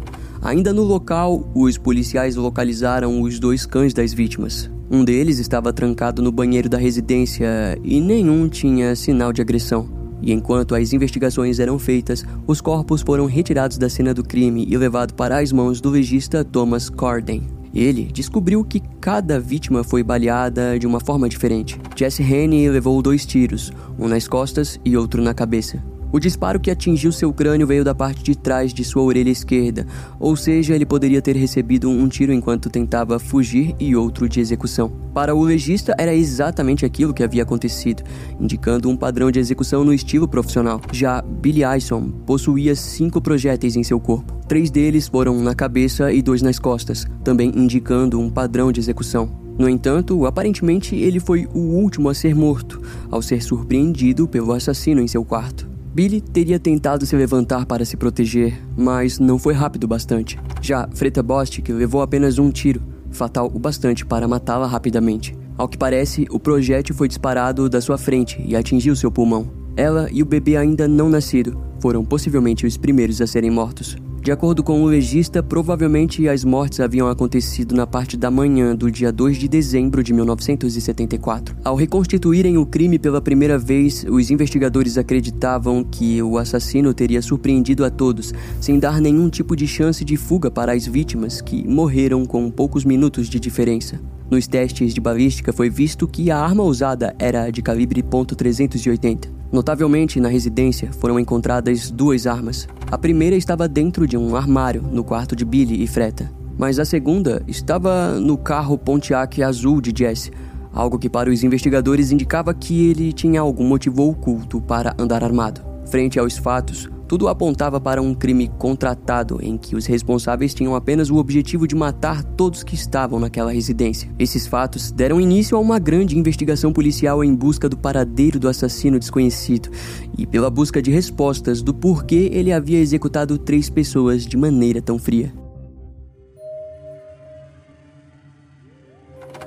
Ainda 0.41 0.71
no 0.71 0.83
local, 0.83 1.49
os 1.55 1.77
policiais 1.77 2.35
localizaram 2.35 3.21
os 3.21 3.39
dois 3.39 3.65
cães 3.65 3.93
das 3.93 4.13
vítimas. 4.13 4.69
Um 4.89 5.03
deles 5.03 5.39
estava 5.39 5.73
trancado 5.73 6.21
no 6.21 6.31
banheiro 6.31 6.69
da 6.69 6.77
residência 6.77 7.77
e 7.83 7.99
nenhum 7.99 8.47
tinha 8.47 8.95
sinal 8.95 9.33
de 9.33 9.41
agressão. 9.41 9.89
E 10.21 10.31
enquanto 10.31 10.75
as 10.75 10.93
investigações 10.93 11.59
eram 11.59 11.77
feitas, 11.77 12.23
os 12.45 12.61
corpos 12.61 13.01
foram 13.01 13.25
retirados 13.25 13.77
da 13.77 13.89
cena 13.89 14.13
do 14.13 14.23
crime 14.23 14.65
e 14.69 14.77
levados 14.77 15.15
para 15.15 15.39
as 15.39 15.51
mãos 15.51 15.81
do 15.81 15.89
legista 15.89 16.43
Thomas 16.43 16.89
Corden. 16.89 17.56
Ele 17.77 18.05
descobriu 18.05 18.63
que 18.63 18.81
cada 18.99 19.39
vítima 19.39 19.83
foi 19.83 20.01
baleada 20.01 20.79
de 20.79 20.87
uma 20.87 20.99
forma 20.99 21.29
diferente. 21.29 21.79
Jesse 21.95 22.23
Haney 22.23 22.67
levou 22.71 22.99
dois 23.03 23.23
tiros, 23.23 23.71
um 23.99 24.07
nas 24.07 24.27
costas 24.27 24.79
e 24.83 24.97
outro 24.97 25.21
na 25.21 25.31
cabeça. 25.31 25.79
O 26.11 26.19
disparo 26.19 26.59
que 26.59 26.71
atingiu 26.71 27.11
seu 27.11 27.33
crânio 27.33 27.67
veio 27.67 27.83
da 27.83 27.93
parte 27.93 28.23
de 28.23 28.37
trás 28.37 28.73
de 28.73 28.83
sua 28.83 29.03
orelha 29.03 29.29
esquerda, 29.29 29.85
ou 30.19 30.35
seja, 30.37 30.73
ele 30.73 30.85
poderia 30.85 31.21
ter 31.21 31.35
recebido 31.35 31.89
um 31.89 32.07
tiro 32.07 32.31
enquanto 32.31 32.69
tentava 32.69 33.19
fugir 33.19 33.75
e 33.77 33.95
outro 33.95 34.29
de 34.29 34.39
execução. 34.39 34.89
Para 35.13 35.35
o 35.35 35.43
legista, 35.43 35.93
era 35.97 36.13
exatamente 36.13 36.85
aquilo 36.85 37.13
que 37.13 37.23
havia 37.23 37.43
acontecido, 37.43 38.03
indicando 38.39 38.89
um 38.89 38.95
padrão 38.95 39.29
de 39.29 39.39
execução 39.39 39.83
no 39.83 39.93
estilo 39.93 40.27
profissional. 40.27 40.79
Já 40.93 41.21
Billy 41.21 41.63
Ison 41.75 42.09
possuía 42.25 42.75
cinco 42.75 43.19
projéteis 43.19 43.75
em 43.75 43.83
seu 43.83 43.99
corpo. 43.99 44.33
Três 44.47 44.71
deles 44.71 45.07
foram 45.07 45.41
na 45.41 45.53
cabeça 45.53 46.11
e 46.13 46.21
dois 46.21 46.41
nas 46.41 46.57
costas, 46.57 47.05
também 47.23 47.51
indicando 47.53 48.19
um 48.19 48.29
padrão 48.29 48.71
de 48.71 48.79
execução. 48.79 49.29
No 49.57 49.67
entanto, 49.67 50.25
aparentemente 50.25 50.95
ele 50.95 51.19
foi 51.19 51.47
o 51.53 51.59
último 51.59 52.09
a 52.09 52.13
ser 52.13 52.35
morto, 52.35 52.81
ao 53.09 53.21
ser 53.21 53.41
surpreendido 53.41 54.27
pelo 54.27 54.53
assassino 54.53 55.01
em 55.01 55.07
seu 55.07 55.25
quarto. 55.25 55.76
Billy 55.97 56.21
teria 56.21 56.59
tentado 56.59 57.07
se 57.07 57.15
levantar 57.15 57.65
para 57.65 57.83
se 57.83 57.97
proteger, 57.97 58.61
mas 58.77 59.17
não 59.17 59.39
foi 59.39 59.55
rápido 59.55 59.87
bastante. 59.87 60.37
Já 60.61 60.87
Freta 60.93 61.23
Bostic 61.23 61.69
levou 61.69 62.03
apenas 62.03 62.37
um 62.37 62.51
tiro, 62.51 62.83
fatal 63.09 63.51
o 63.51 63.57
bastante 63.57 64.05
para 64.05 64.27
matá-la 64.27 64.67
rapidamente. 64.67 65.35
Ao 65.57 65.67
que 65.67 65.75
parece, 65.75 66.27
o 66.29 66.39
projétil 66.39 66.93
foi 66.93 67.07
disparado 67.07 67.67
da 67.67 67.81
sua 67.81 67.97
frente 67.97 68.39
e 68.45 68.55
atingiu 68.55 68.95
seu 68.95 69.11
pulmão. 69.11 69.49
Ela 69.75 70.07
e 70.11 70.21
o 70.21 70.25
bebê 70.27 70.55
ainda 70.55 70.87
não 70.87 71.09
nascido 71.09 71.59
foram 71.79 72.05
possivelmente 72.05 72.67
os 72.67 72.77
primeiros 72.77 73.19
a 73.19 73.25
serem 73.25 73.49
mortos. 73.49 73.97
De 74.27 74.31
acordo 74.33 74.61
com 74.61 74.83
o 74.83 74.85
legista, 74.87 75.41
provavelmente 75.41 76.27
as 76.27 76.43
mortes 76.43 76.81
haviam 76.81 77.07
acontecido 77.07 77.73
na 77.73 77.87
parte 77.87 78.17
da 78.17 78.29
manhã 78.29 78.75
do 78.75 78.91
dia 78.91 79.09
2 79.09 79.37
de 79.37 79.47
dezembro 79.47 80.03
de 80.03 80.11
1974. 80.11 81.55
Ao 81.63 81.77
reconstituírem 81.77 82.57
o 82.57 82.65
crime 82.65 82.99
pela 82.99 83.21
primeira 83.21 83.57
vez, 83.57 84.05
os 84.09 84.29
investigadores 84.29 84.97
acreditavam 84.97 85.81
que 85.81 86.21
o 86.21 86.37
assassino 86.37 86.93
teria 86.93 87.21
surpreendido 87.21 87.85
a 87.85 87.89
todos, 87.89 88.33
sem 88.59 88.77
dar 88.77 88.99
nenhum 88.99 89.29
tipo 89.29 89.55
de 89.55 89.65
chance 89.65 90.03
de 90.03 90.17
fuga 90.17 90.51
para 90.51 90.73
as 90.73 90.85
vítimas, 90.85 91.39
que 91.39 91.65
morreram 91.65 92.25
com 92.25 92.51
poucos 92.51 92.83
minutos 92.83 93.29
de 93.29 93.39
diferença. 93.39 93.97
Nos 94.29 94.45
testes 94.45 94.93
de 94.93 94.99
balística 94.99 95.53
foi 95.53 95.69
visto 95.69 96.05
que 96.05 96.29
a 96.29 96.37
arma 96.37 96.61
usada 96.61 97.15
era 97.17 97.49
de 97.49 97.61
calibre 97.61 98.03
.380. 98.03 99.29
Notavelmente, 99.49 100.19
na 100.19 100.27
residência 100.27 100.91
foram 100.91 101.17
encontradas 101.17 101.89
duas 101.89 102.27
armas. 102.27 102.67
A 102.91 102.97
primeira 102.97 103.37
estava 103.37 103.69
dentro 103.69 104.05
de 104.05 104.17
um 104.17 104.35
armário 104.35 104.81
no 104.81 105.01
quarto 105.01 105.33
de 105.33 105.45
Billy 105.45 105.81
e 105.81 105.87
Freta, 105.87 106.29
mas 106.57 106.77
a 106.77 106.83
segunda 106.83 107.41
estava 107.47 108.19
no 108.19 108.37
carro 108.37 108.77
Pontiac 108.77 109.41
azul 109.41 109.79
de 109.79 109.93
Jesse, 109.97 110.31
algo 110.73 110.99
que 110.99 111.09
para 111.09 111.29
os 111.29 111.41
investigadores 111.43 112.11
indicava 112.11 112.53
que 112.53 112.89
ele 112.89 113.13
tinha 113.13 113.39
algum 113.39 113.65
motivo 113.65 114.09
oculto 114.09 114.59
para 114.59 114.93
andar 114.99 115.23
armado. 115.23 115.61
Frente 115.85 116.19
aos 116.19 116.37
fatos, 116.37 116.89
tudo 117.07 117.27
apontava 117.27 117.79
para 117.79 118.01
um 118.01 118.13
crime 118.13 118.49
contratado 118.57 119.39
em 119.41 119.57
que 119.57 119.75
os 119.75 119.85
responsáveis 119.85 120.53
tinham 120.53 120.75
apenas 120.75 121.09
o 121.09 121.15
objetivo 121.15 121.67
de 121.67 121.75
matar 121.75 122.23
todos 122.23 122.63
que 122.63 122.75
estavam 122.75 123.19
naquela 123.19 123.51
residência. 123.51 124.09
Esses 124.19 124.45
fatos 124.45 124.91
deram 124.91 125.21
início 125.21 125.55
a 125.55 125.59
uma 125.59 125.79
grande 125.79 126.17
investigação 126.17 126.73
policial 126.73 127.23
em 127.23 127.33
busca 127.33 127.69
do 127.69 127.77
paradeiro 127.77 128.39
do 128.39 128.49
assassino 128.49 128.99
desconhecido 128.99 129.69
e 130.17 130.25
pela 130.25 130.49
busca 130.49 130.81
de 130.81 130.91
respostas 130.91 131.61
do 131.61 131.73
porquê 131.73 132.29
ele 132.33 132.51
havia 132.51 132.79
executado 132.79 133.37
três 133.37 133.69
pessoas 133.69 134.25
de 134.25 134.35
maneira 134.35 134.81
tão 134.81 134.99
fria. 134.99 135.46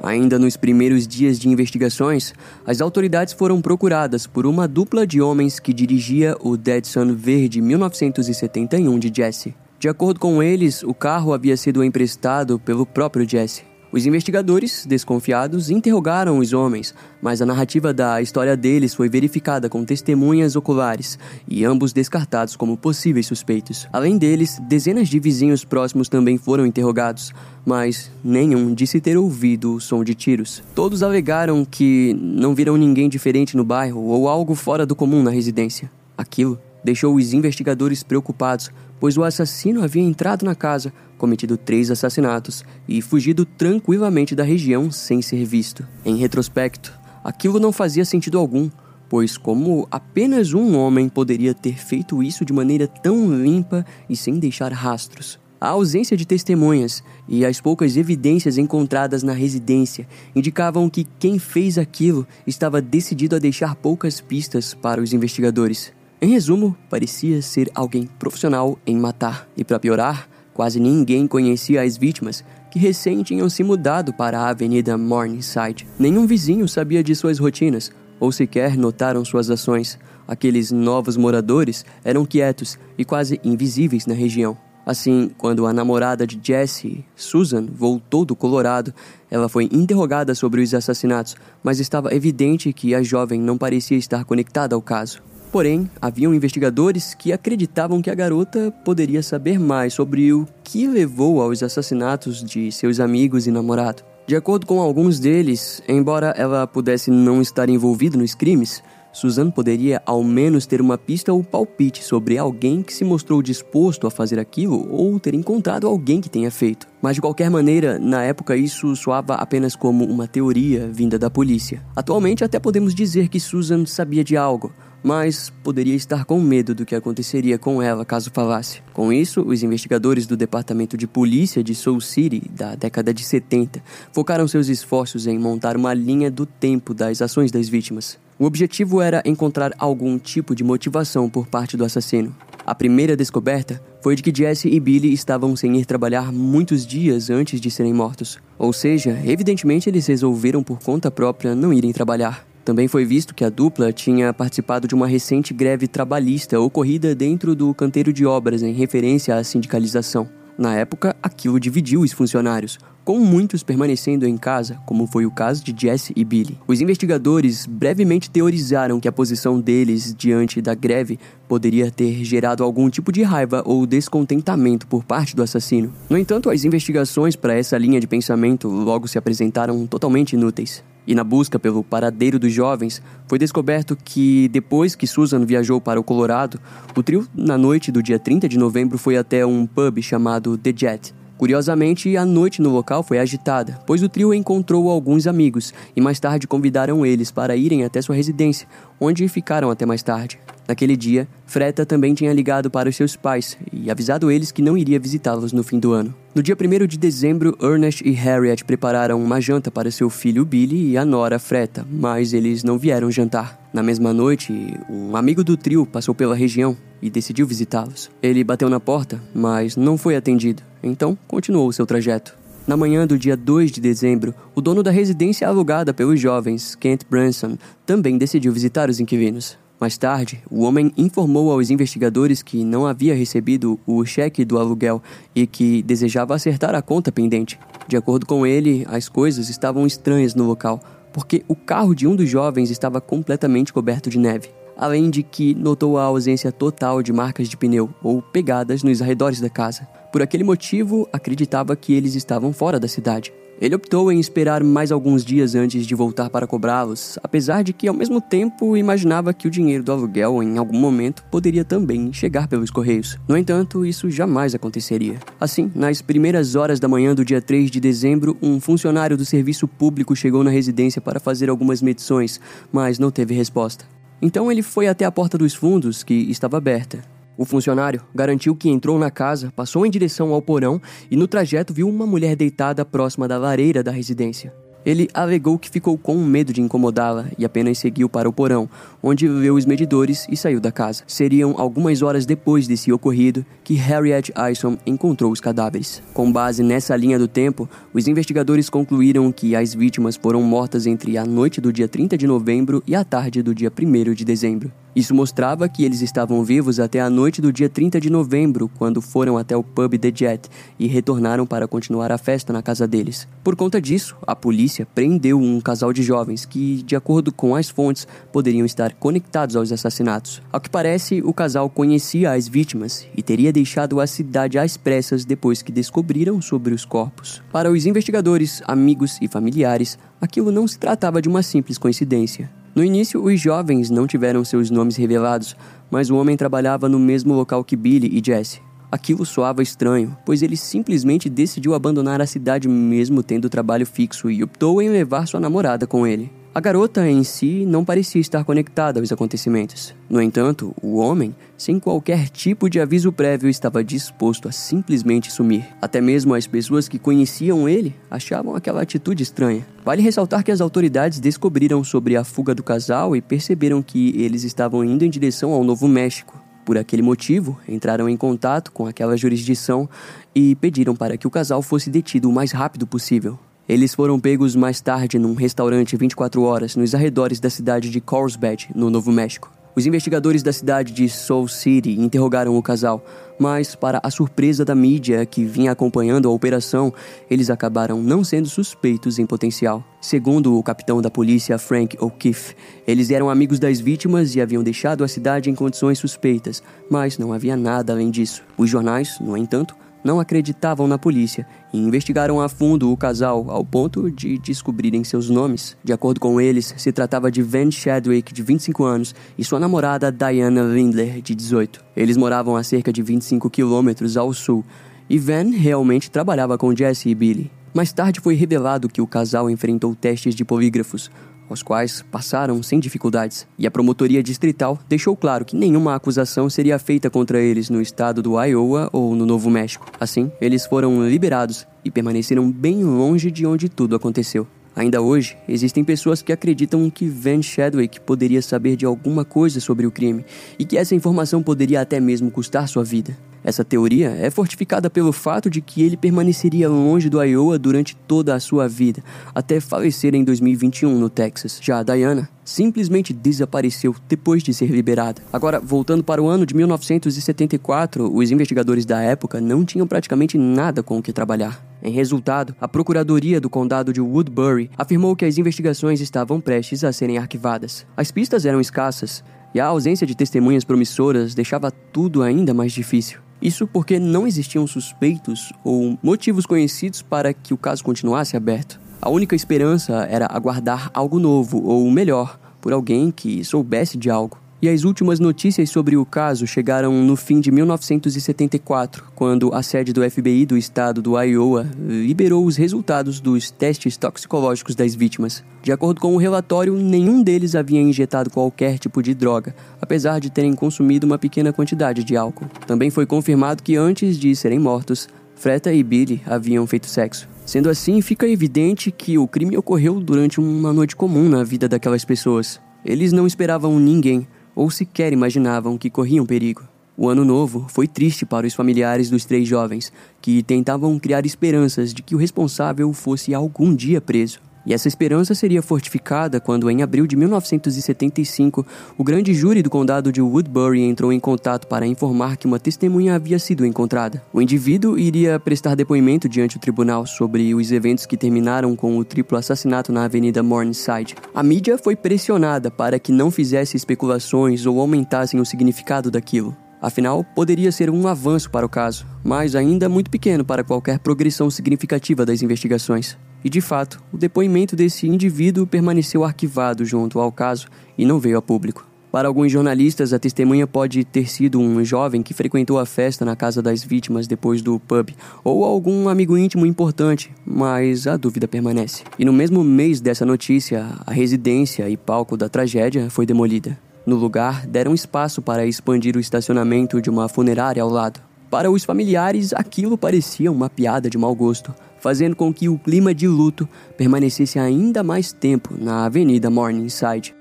Ainda 0.03 0.39
nos 0.39 0.57
primeiros 0.57 1.07
dias 1.07 1.39
de 1.39 1.49
investigações, 1.49 2.33
as 2.67 2.81
autoridades 2.81 3.35
foram 3.35 3.61
procuradas 3.61 4.27
por 4.27 4.47
uma 4.47 4.67
dupla 4.67 5.07
de 5.07 5.21
homens 5.21 5.61
que 5.61 5.75
dirigia 5.75 6.37
o 6.41 6.57
Datsun 6.57 7.15
Verde 7.15 7.61
1971 7.61 8.99
de 8.99 9.13
Jesse. 9.15 9.55
De 9.79 9.89
acordo 9.89 10.19
com 10.19 10.43
eles, 10.43 10.83
o 10.83 10.93
carro 10.93 11.33
havia 11.33 11.57
sido 11.57 11.85
emprestado 11.85 12.59
pelo 12.59 12.85
próprio 12.87 13.29
Jesse. 13.29 13.70
Os 13.93 14.07
investigadores, 14.07 14.87
desconfiados, 14.87 15.69
interrogaram 15.69 16.39
os 16.39 16.53
homens, 16.53 16.95
mas 17.21 17.43
a 17.43 17.47
narrativa 17.47 17.93
da 17.93 18.23
história 18.23 18.57
deles 18.57 18.95
foi 18.95 19.09
verificada 19.09 19.69
com 19.69 19.85
testemunhas 19.85 20.55
oculares 20.55 21.19
e 21.49 21.65
ambos 21.65 21.93
descartados 21.93 22.55
como 22.55 22.77
possíveis 22.77 23.27
suspeitos. 23.27 23.89
Além 23.93 24.17
deles, 24.17 24.61
dezenas 24.69 25.09
de 25.09 25.19
vizinhos 25.19 25.65
próximos 25.65 26.09
também 26.09 26.39
foram 26.39 26.65
interrogados, 26.65 27.33
mas 27.67 28.13
nenhum 28.23 28.73
disse 28.73 29.01
ter 29.01 29.17
ouvido 29.17 29.75
o 29.75 29.81
som 29.81 30.05
de 30.05 30.15
tiros. 30.15 30.63
Todos 30.73 31.03
alegaram 31.03 31.65
que 31.65 32.15
não 32.15 32.55
viram 32.55 32.77
ninguém 32.77 33.09
diferente 33.09 33.57
no 33.57 33.65
bairro 33.65 34.05
ou 34.05 34.29
algo 34.29 34.55
fora 34.55 34.87
do 34.87 34.95
comum 34.95 35.21
na 35.21 35.33
residência. 35.33 35.91
Aquilo 36.17 36.61
deixou 36.85 37.15
os 37.15 37.33
investigadores 37.33 38.03
preocupados, 38.03 38.71
pois 38.99 39.17
o 39.17 39.25
assassino 39.25 39.83
havia 39.83 40.03
entrado 40.03 40.45
na 40.45 40.55
casa, 40.55 40.93
cometido 41.17 41.57
três 41.57 41.91
assassinatos 41.91 42.65
e 42.89 43.03
fugido 43.03 43.45
tranquilamente 43.45 44.35
da 44.35 44.43
região 44.43 44.91
sem 44.91 45.21
ser 45.21 45.45
visto. 45.45 45.87
Em 46.05 46.17
retrospecto, 46.17 46.93
aquilo 47.23 47.61
não 47.61 47.73
fazia 47.73 48.05
sentido 48.05 48.39
algum, 48.39 48.71
pois 49.09 49.37
como 49.37 49.89
apenas 49.91 50.53
um 50.53 50.77
homem 50.77 51.09
poderia 51.09 51.53
ter 51.53 51.77
feito 51.77 52.23
isso 52.23 52.45
de 52.45 52.53
maneira 52.53 52.87
tão 52.87 53.43
limpa 53.43 53.85
e 54.09 54.17
sem 54.17 54.39
deixar 54.39 54.73
rastros? 54.73 55.39
A 55.61 55.69
ausência 55.69 56.17
de 56.17 56.25
testemunhas 56.25 57.05
e 57.29 57.45
as 57.45 57.61
poucas 57.61 57.99
evidências 57.99 58.57
encontradas 58.57 59.23
na 59.23 59.35
residência 59.35 60.09
indicavam 60.35 60.89
que 60.89 61.07
quem 61.19 61.39
fez 61.39 61.77
aquilo 61.77 62.27
estava 62.47 62.81
decidido 62.81 63.37
a 63.37 63.39
deixar 63.39 63.75
poucas 63.75 64.23
pistas 64.23 64.73
para 64.73 65.03
os 65.03 65.13
investigadores. 65.13 65.93
Em 66.23 66.29
resumo, 66.29 66.77
parecia 66.91 67.41
ser 67.41 67.71
alguém 67.75 68.07
profissional 68.19 68.79
em 68.87 68.95
matar, 68.95 69.49
e 69.57 69.65
para 69.65 69.79
piorar, 69.79 70.29
quase 70.53 70.79
ninguém 70.79 71.27
conhecia 71.27 71.81
as 71.81 71.97
vítimas, 71.97 72.45
que 72.71 72.79
recém 72.79 73.23
tinham 73.23 73.49
se 73.49 73.65
mudado 73.65 74.13
para 74.13 74.39
a 74.39 74.51
Avenida 74.51 74.99
Morningside. 74.99 75.89
Nenhum 75.99 76.27
vizinho 76.27 76.69
sabia 76.69 77.03
de 77.03 77.15
suas 77.15 77.39
rotinas, 77.39 77.91
ou 78.21 78.31
sequer 78.31 78.77
notaram 78.77 79.25
suas 79.25 79.49
ações. 79.49 79.99
Aqueles 80.29 80.71
novos 80.71 81.17
moradores 81.17 81.87
eram 82.05 82.27
quietos 82.27 82.79
e 82.99 83.05
quase 83.05 83.41
invisíveis 83.43 84.05
na 84.05 84.13
região. 84.13 84.59
Assim, 84.85 85.31
quando 85.39 85.67
a 85.67 85.73
namorada 85.73 86.27
de 86.27 86.39
Jesse, 86.43 87.03
Susan, 87.17 87.65
voltou 87.65 88.27
do 88.27 88.37
Colorado, 88.37 88.93
ela 89.31 89.49
foi 89.49 89.71
interrogada 89.73 90.35
sobre 90.35 90.61
os 90.61 90.75
assassinatos, 90.75 91.35
mas 91.63 91.81
estava 91.81 92.15
evidente 92.15 92.75
que 92.75 92.95
a 92.95 93.03
jovem 93.03 93.41
não 93.41 93.57
parecia 93.57 93.97
estar 93.97 94.23
conectada 94.27 94.75
ao 94.75 94.83
caso. 94.83 95.23
Porém, 95.53 95.91
haviam 96.01 96.33
investigadores 96.33 97.13
que 97.13 97.33
acreditavam 97.33 98.01
que 98.01 98.09
a 98.09 98.15
garota 98.15 98.73
poderia 98.85 99.21
saber 99.21 99.59
mais 99.59 99.93
sobre 99.95 100.33
o 100.33 100.47
que 100.63 100.87
levou 100.87 101.43
aos 101.43 101.61
assassinatos 101.61 102.45
de 102.45 102.71
seus 102.71 103.01
amigos 103.01 103.49
e 103.49 103.51
namorado. 103.51 104.05
De 104.29 104.37
acordo 104.37 104.65
com 104.65 104.81
alguns 104.81 105.19
deles, 105.19 105.83
embora 105.89 106.33
ela 106.37 106.69
pudesse 106.69 107.11
não 107.11 107.43
estar 107.43 107.69
envolvida 107.69 108.17
nos 108.17 108.33
crimes, 108.33 108.81
Suzanne 109.13 109.51
poderia 109.51 110.01
ao 110.07 110.23
menos 110.23 110.67
ter 110.67 110.81
uma 110.81 110.97
pista 110.97 111.33
ou 111.33 111.43
palpite 111.43 112.05
sobre 112.05 112.39
alguém 112.39 112.81
que 112.81 112.95
se 112.95 113.05
mostrou 113.05 113.43
disposto 113.43 114.07
a 114.07 114.11
fazer 114.11 114.39
aquilo 114.39 114.87
ou 114.89 115.19
ter 115.19 115.35
encontrado 115.35 115.89
alguém 115.89 116.21
que 116.21 116.31
tenha 116.31 116.49
feito. 116.53 116.87
Mas 117.03 117.17
de 117.17 117.21
qualquer 117.21 117.51
maneira, 117.51 117.99
na 117.99 118.23
época 118.23 118.57
isso 118.57 118.95
soava 118.95 119.35
apenas 119.35 119.75
como 119.75 120.05
uma 120.05 120.29
teoria 120.29 120.87
vinda 120.87 121.19
da 121.19 121.29
polícia. 121.29 121.83
Atualmente 121.97 122.45
até 122.45 122.61
podemos 122.61 122.95
dizer 122.95 123.29
que 123.29 123.41
Susan 123.41 123.85
sabia 123.85 124.23
de 124.23 124.37
algo, 124.37 124.73
mas 125.03 125.53
poderia 125.63 125.95
estar 125.95 126.25
com 126.25 126.41
medo 126.41 126.75
do 126.75 126.85
que 126.85 126.95
aconteceria 126.95 127.59
com 127.59 127.83
ela 127.83 128.05
caso 128.05 128.31
falasse. 128.33 128.83
Com 128.93 129.13
isso, 129.13 129.43
os 129.43 129.63
investigadores 129.63 130.27
do 130.27 130.37
Departamento 130.37 130.97
de 130.97 131.07
Polícia 131.07 131.63
de 131.63 131.75
Soul 131.75 132.01
City, 132.01 132.43
da 132.51 132.75
década 132.75 133.13
de 133.13 133.25
70, 133.25 133.83
focaram 134.13 134.47
seus 134.47 134.69
esforços 134.69 135.27
em 135.27 135.39
montar 135.39 135.77
uma 135.77 135.95
linha 135.95 136.31
do 136.31 136.45
tempo 136.47 136.93
das 136.93 137.23
ações 137.23 137.51
das 137.51 137.69
vítimas. 137.69 138.19
O 138.39 138.45
objetivo 138.45 139.03
era 139.03 139.23
encontrar 139.27 139.73
algum 139.79 140.19
tipo 140.19 140.55
de 140.55 140.65
motivação 140.65 141.29
por 141.29 141.47
parte 141.47 141.77
do 141.77 141.85
assassino. 141.85 142.35
A 142.65 142.75
primeira 142.75 143.17
descoberta 143.17 143.83
foi 144.03 144.15
de 144.15 144.23
que 144.23 144.33
Jesse 144.35 144.69
e 144.69 144.79
Billy 144.79 145.13
estavam 145.13 145.57
sem 145.57 145.77
ir 145.77 145.85
trabalhar 145.85 146.33
muitos 146.33 146.87
dias 146.87 147.29
antes 147.29 147.61
de 147.61 147.71
serem 147.71 147.93
mortos. 147.93 148.39
Ou 148.59 148.73
seja, 148.73 149.19
evidentemente 149.25 149.89
eles 149.89 150.07
resolveram 150.07 150.63
por 150.63 150.79
conta 150.79 151.11
própria 151.11 151.55
não 151.55 151.73
irem 151.73 151.93
trabalhar. 151.93 152.50
Também 152.71 152.87
foi 152.87 153.05
visto 153.05 153.35
que 153.35 153.45
a 153.45 153.51
dupla 153.51 153.93
tinha 153.93 154.33
participado 154.33 154.87
de 154.87 154.95
uma 154.95 155.09
recente 155.09 155.53
greve 155.53 155.89
trabalhista 155.89 156.61
ocorrida 156.61 157.17
dentro 157.17 157.53
do 157.57 157.75
canteiro 157.75 158.13
de 158.13 158.25
obras 158.25 158.63
em 158.63 158.73
referência 158.73 159.35
à 159.35 159.43
sindicalização. 159.43 160.31
Na 160.57 160.77
época, 160.77 161.17
aquilo 161.21 161.59
dividiu 161.59 162.03
os 162.03 162.13
funcionários, 162.13 162.79
com 163.11 163.19
muitos 163.19 163.65
permanecendo 163.65 164.25
em 164.25 164.37
casa, 164.37 164.79
como 164.87 165.05
foi 165.05 165.27
o 165.27 165.33
caso 165.33 165.65
de 165.65 165.75
Jesse 165.77 166.13
e 166.15 166.25
Billy. 166.25 166.57
Os 166.69 166.81
investigadores 166.81 167.67
brevemente 167.67 168.31
teorizaram 168.31 169.01
que 169.01 169.09
a 169.09 169.13
posição 169.13 169.61
deles 169.61 170.15
diante 170.17 170.63
da 170.63 170.77
greve 170.77 171.19
poderia 171.49 171.91
ter 171.91 172.23
gerado 172.23 172.63
algum 172.63 172.89
tipo 172.89 173.11
de 173.11 173.25
raiva 173.25 173.65
ou 173.67 173.85
descontentamento 173.85 174.87
por 174.87 175.03
parte 175.03 175.35
do 175.35 175.43
assassino. 175.43 175.93
No 176.09 176.17
entanto, 176.17 176.51
as 176.51 176.65
investigações 176.65 177.35
para 177.35 177.53
essa 177.53 177.77
linha 177.77 177.99
de 177.99 178.07
pensamento 178.07 178.69
logo 178.69 179.09
se 179.09 179.19
apresentaram 179.19 179.89
totalmente 179.89 180.35
inúteis. 180.35 180.85
E 181.05 181.13
na 181.13 181.25
busca 181.25 181.59
pelo 181.59 181.83
paradeiro 181.83 182.39
dos 182.39 182.53
jovens, 182.53 183.03
foi 183.27 183.41
descoberto 183.41 183.97
que, 183.97 184.47
depois 184.53 184.95
que 184.95 185.09
Susan 185.09 185.45
viajou 185.45 185.81
para 185.81 185.99
o 185.99 186.05
Colorado, 186.05 186.61
o 186.97 187.03
trio, 187.03 187.27
na 187.35 187.59
noite 187.59 187.91
do 187.91 188.05
dia 188.05 188.21
30 188.21 188.49
de 188.49 188.57
novembro, 188.57 188.97
foi 188.97 189.17
até 189.17 189.45
um 189.45 189.67
pub 189.67 190.01
chamado 190.01 190.57
The 190.57 190.73
Jet. 190.77 191.20
Curiosamente, 191.41 192.19
a 192.19 192.25
noite 192.27 192.61
no 192.61 192.69
local 192.69 193.03
foi 193.03 193.19
agitada, 193.19 193.81
pois 193.87 194.03
o 194.03 194.11
trio 194.11 194.35
encontrou 194.35 194.91
alguns 194.91 195.27
amigos 195.27 195.73
e 195.97 195.99
mais 195.99 196.21
tarde 196.21 196.47
convidaram 196.47 197.07
eles 197.07 197.31
para 197.31 197.57
irem 197.57 197.83
até 197.83 198.03
sua 198.03 198.15
residência, 198.15 198.69
onde 199.01 199.27
ficaram 199.27 199.71
até 199.71 199.87
mais 199.87 200.03
tarde. 200.03 200.39
Naquele 200.69 200.95
dia, 200.95 201.27
Freta 201.47 201.87
também 201.87 202.13
tinha 202.13 202.31
ligado 202.35 202.71
para 202.71 202.91
os 202.91 202.95
seus 202.95 203.17
pais 203.17 203.57
e 203.73 203.91
avisado 203.91 204.31
eles 204.31 204.53
que 204.53 204.61
não 204.61 204.77
iria 204.77 205.01
visitá-los 205.01 205.51
no 205.51 205.65
fim 205.65 205.79
do 205.79 205.95
ano. 205.95 206.15
No 206.35 206.43
dia 206.43 206.55
1 206.55 206.87
de 206.87 206.99
dezembro, 206.99 207.57
Ernest 207.59 208.07
e 208.07 208.11
Harriet 208.11 208.63
prepararam 208.63 209.19
uma 209.19 209.41
janta 209.41 209.71
para 209.71 209.91
seu 209.91 210.11
filho 210.11 210.45
Billy 210.45 210.91
e 210.91 210.99
a 210.99 211.07
nora 211.07 211.39
Freta, 211.39 211.87
mas 211.91 212.35
eles 212.35 212.63
não 212.63 212.77
vieram 212.77 213.11
jantar. 213.11 213.59
Na 213.73 213.83
mesma 213.83 214.13
noite, 214.13 214.53
um 214.91 215.17
amigo 215.17 215.43
do 215.43 215.57
trio 215.57 215.87
passou 215.87 216.15
pela 216.15 216.37
região 216.37 216.77
e 217.03 217.11
decidiu 217.11 217.47
visitá-los. 217.47 218.11
Ele 218.23 218.45
bateu 218.45 218.69
na 218.69 218.81
porta, 218.81 219.21
mas 219.35 219.77
não 219.77 219.97
foi 219.97 220.17
atendido, 220.17 220.63
então 220.83 221.17
continuou 221.27 221.73
seu 221.73 221.87
trajeto. 221.87 222.39
Na 222.67 222.77
manhã 222.77 223.07
do 223.07 223.19
dia 223.19 223.37
2 223.37 223.73
de 223.73 223.81
dezembro, 223.81 224.35
o 224.55 224.61
dono 224.61 224.83
da 224.83 224.91
residência 224.91 225.49
alugada 225.49 225.93
pelos 225.93 226.21
jovens, 226.21 226.75
Kent 226.75 227.03
Branson, 227.09 227.57
também 227.85 228.17
decidiu 228.17 228.53
visitar 228.53 228.89
os 228.89 229.01
inquilinos. 229.01 229.59
Mais 229.81 229.97
tarde, 229.97 230.43
o 230.51 230.63
homem 230.63 230.93
informou 230.95 231.51
aos 231.51 231.71
investigadores 231.71 232.43
que 232.43 232.63
não 232.63 232.87
havia 232.87 233.15
recebido 233.15 233.81
o 233.87 234.05
cheque 234.05 234.45
do 234.45 234.59
aluguel 234.59 235.03
e 235.35 235.47
que 235.47 235.83
desejava 235.83 236.35
acertar 236.35 236.75
a 236.75 236.83
conta 236.83 237.11
pendente. 237.11 237.59
De 237.89 237.97
acordo 237.97 238.27
com 238.27 238.47
ele, 238.47 238.87
as 238.91 239.09
coisas 239.09 239.49
estavam 239.49 239.87
estranhas 239.87 240.35
no 240.35 240.45
local, 240.45 240.81
porque 241.15 241.43
o 241.49 241.57
carro 241.57 241.95
de 241.95 242.07
um 242.07 242.15
dos 242.15 242.29
jovens 242.29 242.71
estava 242.71 243.01
completamente 243.01 243.73
coberto 243.73 244.11
de 244.11 244.19
neve. 244.19 244.51
Além 244.81 245.11
de 245.11 245.23
que 245.23 245.55
notou 245.55 245.99
a 245.99 246.05
ausência 246.05 246.51
total 246.51 247.03
de 247.03 247.13
marcas 247.13 247.51
de 247.51 247.57
pneu 247.59 247.91
ou 248.03 248.23
pegadas 248.23 248.83
nos 248.83 249.03
arredores 249.03 249.39
da 249.39 249.51
casa. 249.51 249.87
Por 250.11 250.23
aquele 250.23 250.43
motivo, 250.43 251.07
acreditava 251.13 251.77
que 251.77 251.93
eles 251.93 252.15
estavam 252.15 252.51
fora 252.51 252.81
da 252.81 252.89
cidade. 252.89 253.31
Ele 253.61 253.75
optou 253.75 254.11
em 254.11 254.19
esperar 254.19 254.65
mais 254.65 254.91
alguns 254.91 255.23
dias 255.23 255.55
antes 255.55 255.87
de 255.87 255.95
voltar 255.95 256.31
para 256.31 256.47
cobrá-los, 256.47 257.19
apesar 257.23 257.63
de 257.63 257.75
que 257.75 257.87
ao 257.87 257.95
mesmo 257.95 258.19
tempo 258.23 258.75
imaginava 258.75 259.35
que 259.35 259.47
o 259.47 259.51
dinheiro 259.51 259.85
do 259.85 259.93
aluguel 259.93 260.43
em 260.43 260.57
algum 260.57 260.79
momento 260.79 261.23
poderia 261.31 261.63
também 261.63 262.11
chegar 262.11 262.49
pelos 262.49 262.71
correios. 262.71 263.19
No 263.29 263.37
entanto, 263.37 263.85
isso 263.85 264.11
jamais 264.11 264.55
aconteceria. 264.55 265.19
Assim, 265.39 265.71
nas 265.75 266.01
primeiras 266.01 266.55
horas 266.55 266.81
da 266.81 266.89
manhã 266.89 267.15
do 267.15 267.23
dia 267.23 267.43
3 267.43 267.71
de 267.71 267.81
dezembro, 267.81 268.35
um 268.41 268.59
funcionário 268.59 269.15
do 269.15 269.27
serviço 269.27 269.69
público 269.69 270.17
chegou 270.17 270.43
na 270.43 270.51
residência 270.51 271.03
para 271.03 271.21
fazer 271.21 271.51
algumas 271.51 271.83
medições, 271.83 272.41
mas 272.73 272.99
não 272.99 273.11
teve 273.11 273.35
resposta. 273.35 274.00
Então 274.23 274.51
ele 274.51 274.63
foi 274.63 274.87
até 274.87 275.05
a 275.05 275.13
porta 275.13 275.39
dos 275.39 275.55
fundos, 275.55 276.03
que 276.03 276.15
estava 276.15 276.59
aberta. 276.59 277.03
O 277.39 277.45
funcionário 277.45 278.03
garantiu 278.15 278.55
que 278.55 278.69
entrou 278.69 278.99
na 278.99 279.11
casa, 279.11 279.51
passou 279.57 279.87
em 279.87 279.91
direção 279.91 280.33
ao 280.35 280.43
porão 280.43 280.81
e 281.11 281.17
no 281.17 281.27
trajeto 281.27 281.73
viu 281.73 281.89
uma 281.89 282.07
mulher 282.07 282.37
deitada 282.37 282.85
próxima 282.85 283.27
da 283.27 283.39
lareira 283.39 283.83
da 283.83 283.91
residência. 283.91 284.53
Ele 284.85 285.09
alegou 285.13 285.59
que 285.59 285.69
ficou 285.69 285.99
com 285.99 286.17
medo 286.17 286.53
de 286.53 286.61
incomodá-la 286.61 287.27
e 287.37 287.45
apenas 287.45 287.79
seguiu 287.79 288.09
para 288.09 288.29
o 288.29 288.33
porão, 288.33 288.69
onde 289.03 289.29
viu 289.29 289.55
os 289.55 289.67
medidores 289.67 290.27
e 290.31 290.37
saiu 290.37 290.61
da 290.61 290.73
casa. 290.73 291.05
Seriam 291.07 291.55
algumas 291.59 292.03
horas 292.03 292.25
depois 292.25 292.67
desse 292.67 292.93
ocorrido 292.93 293.45
que 293.63 293.75
Harriet 293.75 294.33
Ison 294.51 294.79
encontrou 294.87 295.31
os 295.31 295.41
cadáveres. 295.41 296.03
Com 296.15 296.33
base 296.33 296.63
nessa 296.63 296.97
linha 296.97 297.19
do 297.19 297.29
tempo, 297.29 297.69
os 297.93 298.09
investigadores 298.09 298.71
concluíram 298.71 299.31
que 299.31 299.55
as 299.55 299.75
vítimas 299.75 300.17
foram 300.17 300.43
mortas 300.43 300.87
entre 300.87 301.19
a 301.19 301.25
noite 301.25 301.61
do 301.61 301.73
dia 301.73 301.89
30 301.89 302.17
de 302.17 302.27
novembro 302.27 302.83
e 302.87 302.95
a 302.95 303.05
tarde 303.05 303.43
do 303.43 303.55
dia 303.55 303.71
1 303.71 304.15
de 304.15 304.25
dezembro. 304.25 304.73
Isso 304.95 305.15
mostrava 305.15 305.69
que 305.69 305.85
eles 305.85 306.03
estavam 306.03 306.43
vivos 306.45 306.81
até 306.81 307.01
a 307.01 307.09
noite 307.09 307.41
do 307.41 307.53
dia 307.53 307.69
30 307.69 308.01
de 308.01 308.11
novembro, 308.11 308.69
quando 308.77 309.01
foram 309.01 309.39
até 309.39 309.57
o 309.57 309.63
pub 309.63 309.97
The 309.97 310.13
Jet 310.15 310.49
e 310.79 310.87
retornaram 310.87 311.47
para 311.47 311.69
continuar 311.69 312.11
a 312.11 312.19
festa 312.19 312.53
na 312.53 312.63
casa 312.63 312.89
deles. 312.89 313.29
Por 313.45 313.55
conta 313.55 313.81
disso, 313.81 314.17
a 314.27 314.35
polícia 314.35 314.87
prendeu 314.95 315.39
um 315.39 315.61
casal 315.61 315.93
de 315.93 316.03
jovens 316.03 316.45
que, 316.45 316.83
de 316.83 316.97
acordo 316.97 317.33
com 317.33 317.55
as 317.55 317.69
fontes, 317.69 318.07
poderiam 318.33 318.67
estar 318.67 318.93
conectados 318.95 319.57
aos 319.57 319.71
assassinatos. 319.71 320.43
Ao 320.53 320.61
que 320.61 320.69
parece, 320.69 321.23
o 321.23 321.33
casal 321.33 321.71
conhecia 321.71 322.33
as 322.33 322.49
vítimas 322.49 323.07
e 323.17 323.23
teria 323.23 323.53
deixado 323.53 324.01
a 324.01 324.07
cidade 324.07 324.59
às 324.59 324.77
pressas 324.77 325.25
depois 325.25 325.63
que 325.63 325.73
descobriram 325.73 326.43
sobre 326.43 326.75
os 326.75 326.85
corpos. 326.85 327.43
Para 327.53 327.71
os 327.71 327.87
investigadores, 327.87 328.63
amigos 328.67 329.19
e 329.23 329.29
familiares, 329.29 329.99
aquilo 330.21 330.51
não 330.51 330.67
se 330.67 330.79
tratava 330.79 331.23
de 331.23 331.29
uma 331.29 331.43
simples 331.43 331.79
coincidência. 331.79 332.60
No 332.75 332.85
início, 332.85 333.23
os 333.23 333.41
jovens 333.41 333.91
não 333.91 334.07
tiveram 334.07 334.45
seus 334.45 334.71
nomes 334.71 334.97
revelados, 334.97 335.57
mas 335.91 336.09
o 336.09 336.17
homem 336.17 336.37
trabalhava 336.37 336.89
no 336.89 336.99
mesmo 336.99 337.35
local 337.35 337.65
que 337.65 337.75
Billy 337.75 338.09
e 338.17 338.23
Jesse. 338.25 338.61
Aquilo 338.93 339.27
soava 339.27 339.63
estranho, 339.63 340.17
pois 340.25 340.43
ele 340.43 340.57
simplesmente 340.57 341.29
decidiu 341.29 341.75
abandonar 341.75 342.21
a 342.21 342.27
cidade 342.27 342.69
mesmo 342.69 343.23
tendo 343.23 343.49
trabalho 343.49 343.87
fixo 343.87 344.31
e 344.31 344.43
optou 344.43 344.81
em 344.81 344.89
levar 344.89 345.27
sua 345.27 345.41
namorada 345.41 345.87
com 345.87 346.07
ele. 346.07 346.31
A 346.53 346.59
garota 346.59 347.09
em 347.09 347.23
si 347.23 347.65
não 347.65 347.85
parecia 347.85 348.21
estar 348.21 348.43
conectada 348.43 348.99
aos 348.99 349.13
acontecimentos. 349.13 349.95
No 350.09 350.21
entanto, 350.21 350.75
o 350.83 350.97
homem, 350.97 351.33
sem 351.57 351.79
qualquer 351.79 352.29
tipo 352.29 352.69
de 352.69 352.81
aviso 352.81 353.13
prévio, 353.13 353.49
estava 353.49 353.85
disposto 353.85 354.49
a 354.49 354.53
simplesmente 354.53 355.31
sumir. 355.31 355.65
Até 355.81 356.01
mesmo 356.01 356.35
as 356.35 356.49
pessoas 356.49 356.89
que 356.89 356.99
conheciam 356.99 357.69
ele 357.69 357.95
achavam 358.11 358.57
aquela 358.57 358.83
atitude 358.83 359.23
estranha. 359.23 359.65
Vale 359.85 360.03
ressaltar 360.03 360.43
que 360.43 360.51
as 360.51 360.61
autoridades 360.61 361.21
descobriram 361.21 361.85
sobre 361.85 362.17
a 362.17 362.25
fuga 362.25 362.53
do 362.53 362.65
casal 362.65 363.15
e 363.15 363.21
perceberam 363.21 363.81
que 363.81 364.13
eles 364.21 364.43
estavam 364.43 364.85
indo 364.85 365.05
em 365.05 365.11
direção 365.11 365.53
ao 365.53 365.63
Novo 365.63 365.87
México. 365.87 366.37
Por 366.65 366.77
aquele 366.77 367.01
motivo, 367.01 367.61
entraram 367.69 368.09
em 368.09 368.17
contato 368.17 368.73
com 368.73 368.89
aquela 368.89 369.17
jurisdição 369.17 369.89
e 370.35 370.57
pediram 370.57 370.97
para 370.97 371.17
que 371.17 371.29
o 371.29 371.31
casal 371.31 371.63
fosse 371.63 371.89
detido 371.91 372.29
o 372.29 372.33
mais 372.33 372.51
rápido 372.51 372.89
possível. 372.89 373.39
Eles 373.71 373.95
foram 373.95 374.19
pegos 374.19 374.57
mais 374.57 374.81
tarde 374.81 375.17
num 375.17 375.33
restaurante 375.33 375.97
24 375.97 376.43
horas 376.43 376.75
nos 376.75 376.93
arredores 376.93 377.39
da 377.39 377.49
cidade 377.49 377.89
de 377.89 378.01
Carlsbad, 378.01 378.69
no 378.75 378.91
Novo 378.91 379.13
México. 379.13 379.49
Os 379.77 379.87
investigadores 379.87 380.43
da 380.43 380.53
cidade 380.53 380.93
de 380.93 381.09
Soul 381.09 381.47
City 381.47 381.93
interrogaram 381.93 382.57
o 382.57 382.63
casal, 382.65 383.01
mas, 383.39 383.77
para 383.77 384.01
a 384.03 384.11
surpresa 384.11 384.65
da 384.65 384.75
mídia 384.75 385.25
que 385.25 385.45
vinha 385.45 385.71
acompanhando 385.71 386.29
a 386.29 386.33
operação, 386.33 386.93
eles 387.31 387.49
acabaram 387.49 388.03
não 388.03 388.25
sendo 388.25 388.49
suspeitos 388.49 389.21
em 389.21 389.25
potencial. 389.25 389.85
Segundo 390.01 390.59
o 390.59 390.63
capitão 390.65 391.01
da 391.01 391.09
polícia 391.09 391.57
Frank 391.57 391.97
O'Keefe, 392.01 392.57
eles 392.85 393.09
eram 393.09 393.31
amigos 393.31 393.61
das 393.61 393.79
vítimas 393.79 394.35
e 394.35 394.41
haviam 394.41 394.65
deixado 394.65 395.05
a 395.05 395.09
cidade 395.09 395.49
em 395.49 395.55
condições 395.55 396.01
suspeitas, 396.01 396.61
mas 396.91 397.19
não 397.19 397.33
havia 397.33 397.57
nada 397.57 397.93
além 397.93 398.11
disso. 398.11 398.43
Os 398.59 398.69
jornais, 398.69 399.21
no 399.21 399.37
entanto, 399.37 399.77
não 400.03 400.21
acreditavam 400.21 400.87
na 400.87 400.99
polícia 400.99 401.47
e 401.73 401.79
investigaram 401.79 402.41
a 402.41 402.49
fundo 402.49 402.93
o 402.93 402.97
casal 402.97 403.47
ao 403.49 403.65
ponto 403.65 404.11
de 404.11 404.39
descobrirem 404.39 405.05
seus 405.05 405.29
nomes. 405.29 405.77
De 405.83 405.93
acordo 405.93 406.21
com 406.21 406.41
eles, 406.41 406.75
se 406.77 406.93
tratava 406.93 407.31
de 407.31 407.43
Van 407.43 407.71
Chadwick, 407.71 408.33
de 408.33 408.43
25 408.43 408.85
anos, 408.85 409.15
e 409.39 409.45
sua 409.45 409.61
namorada 409.61 410.11
Diana 410.11 410.63
Lindler, 410.63 411.21
de 411.21 411.35
18. 411.35 411.85
Eles 411.97 412.17
moravam 412.17 412.57
a 412.57 412.63
cerca 412.63 412.93
de 412.93 413.03
25 413.03 413.49
quilômetros 413.51 414.17
ao 414.17 414.33
sul 414.33 414.65
e 415.09 415.19
Van 415.19 415.51
realmente 415.51 416.11
trabalhava 416.11 416.57
com 416.57 416.75
Jesse 416.75 417.09
e 417.09 417.15
Billy. 417.15 417.51
Mais 417.75 417.93
tarde 417.93 418.21
foi 418.21 418.35
revelado 418.35 418.89
que 418.89 419.01
o 419.01 419.07
casal 419.07 419.51
enfrentou 419.51 419.95
testes 419.95 420.35
de 420.35 420.45
polígrafos, 420.45 421.11
os 421.51 421.63
quais 421.63 422.03
passaram 422.11 422.63
sem 422.63 422.79
dificuldades, 422.81 423.47
e 423.59 423.67
a 423.67 423.71
promotoria 423.71 424.23
distrital 424.23 424.79
deixou 424.89 425.17
claro 425.17 425.45
que 425.45 425.57
nenhuma 425.57 425.95
acusação 425.95 426.49
seria 426.49 426.79
feita 426.79 427.11
contra 427.11 427.41
eles 427.41 427.69
no 427.69 427.83
estado 427.83 428.23
do 428.23 428.41
Iowa 428.41 428.89
ou 428.93 429.15
no 429.15 429.27
Novo 429.27 429.51
México. 429.51 429.87
Assim, 429.99 430.31
eles 430.41 430.65
foram 430.65 431.07
liberados 431.09 431.67
e 431.85 431.91
permaneceram 431.91 432.51
bem 432.51 432.85
longe 432.85 433.31
de 433.31 433.45
onde 433.45 433.69
tudo 433.69 433.97
aconteceu. 433.97 434.47
Ainda 434.75 435.03
hoje, 435.03 435.37
existem 435.49 435.83
pessoas 435.83 436.23
que 436.23 436.33
acreditam 436.33 436.89
que 436.89 437.09
Van 437.09 437.43
Shadwick 437.43 438.01
poderia 438.01 438.41
saber 438.41 438.77
de 438.77 438.87
alguma 438.87 439.25
coisa 439.25 439.61
sobre 439.61 439.87
o 439.87 439.91
crime 439.91 440.25
e 440.59 440.65
que 440.65 440.79
essa 440.79 440.95
informação 440.95 441.43
poderia 441.43 441.81
até 441.81 441.99
mesmo 441.99 442.31
custar 442.31 442.69
sua 442.69 442.85
vida. 442.85 443.17
Essa 443.43 443.65
teoria 443.65 444.11
é 444.11 444.31
fortificada 444.31 444.91
pelo 444.91 445.13
fato 445.13 445.49
de 445.49 445.61
que 445.61 445.83
ele 445.83 445.97
permaneceria 445.97 446.69
longe 446.69 447.09
do 447.09 447.23
Iowa 447.23 447.59
durante 447.59 447.97
toda 447.97 448.35
a 448.35 448.41
sua 448.41 448.69
vida, 448.69 449.03
até 449.35 449.61
falecer 449.61 450.15
em 450.15 450.23
2021 450.23 450.99
no 450.99 451.09
Texas. 451.09 451.59
Já 451.63 451.79
a 451.79 451.83
Diana 451.83 452.29
simplesmente 452.45 453.13
desapareceu 453.13 453.95
depois 454.09 454.43
de 454.43 454.53
ser 454.53 454.67
liberada. 454.67 455.23
Agora, 455.33 455.61
voltando 455.61 456.05
para 456.05 456.23
o 456.23 456.27
ano 456.27 456.45
de 456.45 456.55
1974, 456.55 458.15
os 458.15 458.31
investigadores 458.31 458.85
da 458.85 459.01
época 459.01 459.41
não 459.41 459.65
tinham 459.65 459.87
praticamente 459.87 460.37
nada 460.37 460.83
com 460.83 460.99
o 460.99 461.03
que 461.03 461.13
trabalhar. 461.13 461.65
Em 461.83 461.93
resultado, 461.93 462.55
a 462.61 462.69
Procuradoria 462.69 463.41
do 463.41 463.49
Condado 463.49 463.93
de 463.93 464.01
Woodbury 464.01 464.71
afirmou 464.77 465.17
que 465.17 465.25
as 465.25 465.39
investigações 465.39 466.01
estavam 466.01 466.41
prestes 466.41 466.85
a 466.85 466.93
serem 466.93 467.17
arquivadas. 467.17 467.87
As 467.97 468.11
pistas 468.11 468.45
eram 468.45 468.61
escassas 468.61 469.25
e 469.55 469.61
a 469.61 469.67
ausência 469.67 470.07
de 470.07 470.15
testemunhas 470.15 470.65
promissoras 470.65 471.35
deixava 471.35 471.71
tudo 471.71 472.23
ainda 472.23 472.53
mais 472.53 472.73
difícil. 472.73 473.21
Isso 473.41 473.67
porque 473.67 473.99
não 473.99 474.27
existiam 474.27 474.67
suspeitos 474.67 475.53
ou 475.65 475.99
motivos 476.03 476.45
conhecidos 476.45 477.01
para 477.01 477.33
que 477.33 477.55
o 477.55 477.59
caso 477.59 477.83
continuasse 477.83 478.37
aberto. 478.37 478.81
A 479.01 479.09
única 479.09 479.35
esperança 479.35 480.07
era 480.11 480.27
aguardar 480.31 480.91
algo 480.93 481.19
novo 481.19 481.63
ou 481.65 481.91
melhor 481.91 482.39
por 482.61 482.73
alguém 482.73 483.11
que 483.11 483.43
soubesse 483.43 483.97
de 483.97 484.11
algo. 484.11 484.39
E 484.63 484.69
as 484.69 484.85
últimas 484.85 485.19
notícias 485.19 485.71
sobre 485.71 485.97
o 485.97 486.05
caso 486.05 486.47
chegaram 486.47 486.93
no 487.03 487.17
fim 487.17 487.41
de 487.41 487.51
1974, 487.51 489.05
quando 489.15 489.55
a 489.55 489.63
sede 489.63 489.91
do 489.91 490.09
FBI 490.09 490.45
do 490.45 490.55
estado 490.55 491.01
do 491.01 491.19
Iowa 491.19 491.67
liberou 491.79 492.45
os 492.45 492.57
resultados 492.57 493.21
dos 493.21 493.51
testes 493.51 493.97
toxicológicos 493.97 494.75
das 494.75 494.95
vítimas. 494.95 495.43
De 495.63 495.73
acordo 495.73 495.99
com 495.99 496.15
o 496.15 496.19
relatório, 496.19 496.77
nenhum 496.77 497.23
deles 497.23 497.55
havia 497.55 497.81
injetado 497.81 498.29
qualquer 498.29 498.79
tipo 498.79 499.03
de 499.03 499.15
droga, 499.15 499.55
apesar 499.81 500.21
de 500.21 500.29
terem 500.29 500.55
consumido 500.55 501.07
uma 501.07 501.17
pequena 501.17 501.55
quantidade 501.55 502.05
de 502.05 502.15
álcool. 502.15 502.51
Também 502.67 502.91
foi 502.91 503.07
confirmado 503.07 503.63
que 503.63 503.77
antes 503.77 504.19
de 504.19 504.37
serem 504.37 504.59
mortos, 504.59 505.09
Freta 505.37 505.73
e 505.73 505.83
Billy 505.83 506.21
haviam 506.27 506.67
feito 506.67 506.87
sexo. 506.87 507.27
Sendo 507.47 507.71
assim, 507.71 508.03
fica 508.03 508.29
evidente 508.29 508.91
que 508.91 509.17
o 509.17 509.27
crime 509.27 509.57
ocorreu 509.57 509.99
durante 510.01 510.39
uma 510.39 510.71
noite 510.71 510.95
comum 510.95 511.31
na 511.31 511.43
vida 511.43 511.67
daquelas 511.67 512.05
pessoas. 512.05 512.61
Eles 512.85 513.11
não 513.11 513.27
esperavam 513.27 513.79
ninguém, 513.79 514.29
ou 514.55 514.71
sequer 514.71 515.13
imaginavam 515.13 515.79
que 515.79 515.91
corriam 515.91 516.27
perigo. 516.27 516.63
O 516.97 517.09
ano 517.09 517.25
novo 517.25 517.67
foi 517.69 517.89
triste 517.89 518.27
para 518.27 518.47
os 518.47 518.55
familiares 518.55 519.09
dos 519.09 519.25
três 519.25 519.49
jovens, 519.49 519.93
que 520.21 520.43
tentavam 520.43 520.99
criar 520.99 521.25
esperanças 521.25 521.95
de 521.95 522.03
que 522.03 522.15
o 522.15 522.19
responsável 522.19 522.93
fosse 522.93 523.33
algum 523.33 523.75
dia 523.75 524.01
preso. 524.01 524.39
E 524.65 524.75
essa 524.75 524.89
esperança 524.89 525.35
seria 525.35 525.63
fortificada 525.63 526.41
quando, 526.41 526.71
em 526.71 526.83
abril 526.83 527.07
de 527.07 527.17
1975, 527.17 528.67
o 528.99 529.05
grande 529.05 529.33
júri 529.33 529.63
do 529.63 529.71
condado 529.71 530.13
de 530.13 530.21
Woodbury 530.21 530.83
entrou 530.83 531.13
em 531.13 531.21
contato 531.21 531.67
para 531.67 531.87
informar 531.87 532.37
que 532.37 532.47
uma 532.47 532.59
testemunha 532.59 533.15
havia 533.15 533.39
sido 533.39 533.65
encontrada. 533.65 534.23
O 534.33 534.43
indivíduo 534.43 534.99
iria 534.99 535.41
prestar 535.41 535.75
depoimento 535.75 536.29
diante 536.29 536.57
o 536.57 536.61
tribunal 536.61 537.07
sobre 537.07 537.55
os 537.55 537.73
eventos 537.73 538.07
que 538.07 538.17
terminaram 538.17 538.77
com 538.77 538.99
o 538.99 539.05
triplo 539.05 539.39
assassinato 539.39 539.93
na 539.93 540.05
Avenida 540.05 540.43
Morningside. 540.43 541.17
A 541.35 541.43
mídia 541.43 541.79
foi 541.79 541.97
pressionada 541.97 542.71
para 542.71 542.99
que 542.99 543.13
não 543.13 543.31
fizesse 543.31 543.77
especulações 543.77 544.67
ou 544.67 544.81
aumentassem 544.81 545.41
o 545.41 545.47
significado 545.47 546.11
daquilo. 546.11 546.57
Afinal, 546.81 547.23
poderia 547.23 547.71
ser 547.71 547.91
um 547.91 548.09
avanço 548.09 548.51
para 548.51 548.65
o 548.65 548.69
caso, 548.69 549.07
mas 549.23 549.55
ainda 549.55 549.89
muito 549.89 550.11
pequeno 550.11 550.45
para 550.45 550.65
qualquer 550.65 550.99
progressão 550.99 551.51
significativa 551.51 552.25
das 552.25 552.41
investigações. 552.41 553.19
E 553.45 553.49
de 553.49 553.61
fato, 553.61 554.03
o 554.13 554.19
depoimento 554.19 554.77
desse 554.77 555.07
indivíduo 555.07 555.67
permaneceu 555.67 556.25
arquivado 556.25 556.85
junto 556.85 557.19
ao 557.19 557.33
caso 557.33 557.69
e 557.97 558.05
não 558.05 558.19
veio 558.19 558.39
a 558.39 558.43
público. 558.43 558.91
Para 559.11 559.27
alguns 559.27 559.51
jornalistas, 559.51 560.13
a 560.13 560.21
testemunha 560.21 560.69
pode 560.69 561.05
ter 561.05 561.29
sido 561.29 561.59
um 561.59 561.85
jovem 561.85 562.23
que 562.23 562.33
frequentou 562.33 562.79
a 562.79 562.87
festa 562.87 563.25
na 563.25 563.35
casa 563.35 563.61
das 563.61 563.83
vítimas 563.83 564.29
depois 564.29 564.63
do 564.63 564.79
pub, 564.79 565.11
ou 565.43 565.65
algum 565.65 566.09
amigo 566.09 566.39
íntimo 566.39 566.65
importante, 566.65 567.33
mas 567.45 568.07
a 568.07 568.17
dúvida 568.17 568.47
permanece. 568.47 569.03
E 569.19 569.25
no 569.25 569.33
mesmo 569.33 569.65
mês 569.65 570.01
dessa 570.01 570.25
notícia, 570.25 570.87
a 571.05 571.13
residência 571.13 571.91
e 571.91 571.97
palco 571.97 572.37
da 572.37 572.49
tragédia 572.49 573.11
foi 573.11 573.27
demolida. 573.27 573.77
No 574.07 574.15
lugar, 574.15 574.65
deram 574.65 574.95
espaço 574.95 575.43
para 575.43 575.67
expandir 575.67 576.17
o 576.17 576.21
estacionamento 576.21 577.03
de 577.03 577.11
uma 577.11 577.29
funerária 577.29 577.83
ao 577.83 577.91
lado. 577.91 578.21
Para 578.49 578.71
os 578.71 578.85
familiares, 578.85 579.53
aquilo 579.53 579.99
parecia 579.99 580.53
uma 580.53 580.71
piada 580.71 581.11
de 581.11 581.19
mau 581.19 581.35
gosto, 581.35 581.75
fazendo 582.01 582.35
com 582.35 582.53
que 582.53 582.69
o 582.69 582.79
clima 582.79 583.15
de 583.15 583.29
luto 583.29 583.69
permanecesse 583.97 584.59
ainda 584.59 585.03
mais 585.03 585.33
tempo 585.33 585.75
na 585.79 586.07
Avenida 586.07 586.51
Morningside. 586.51 587.35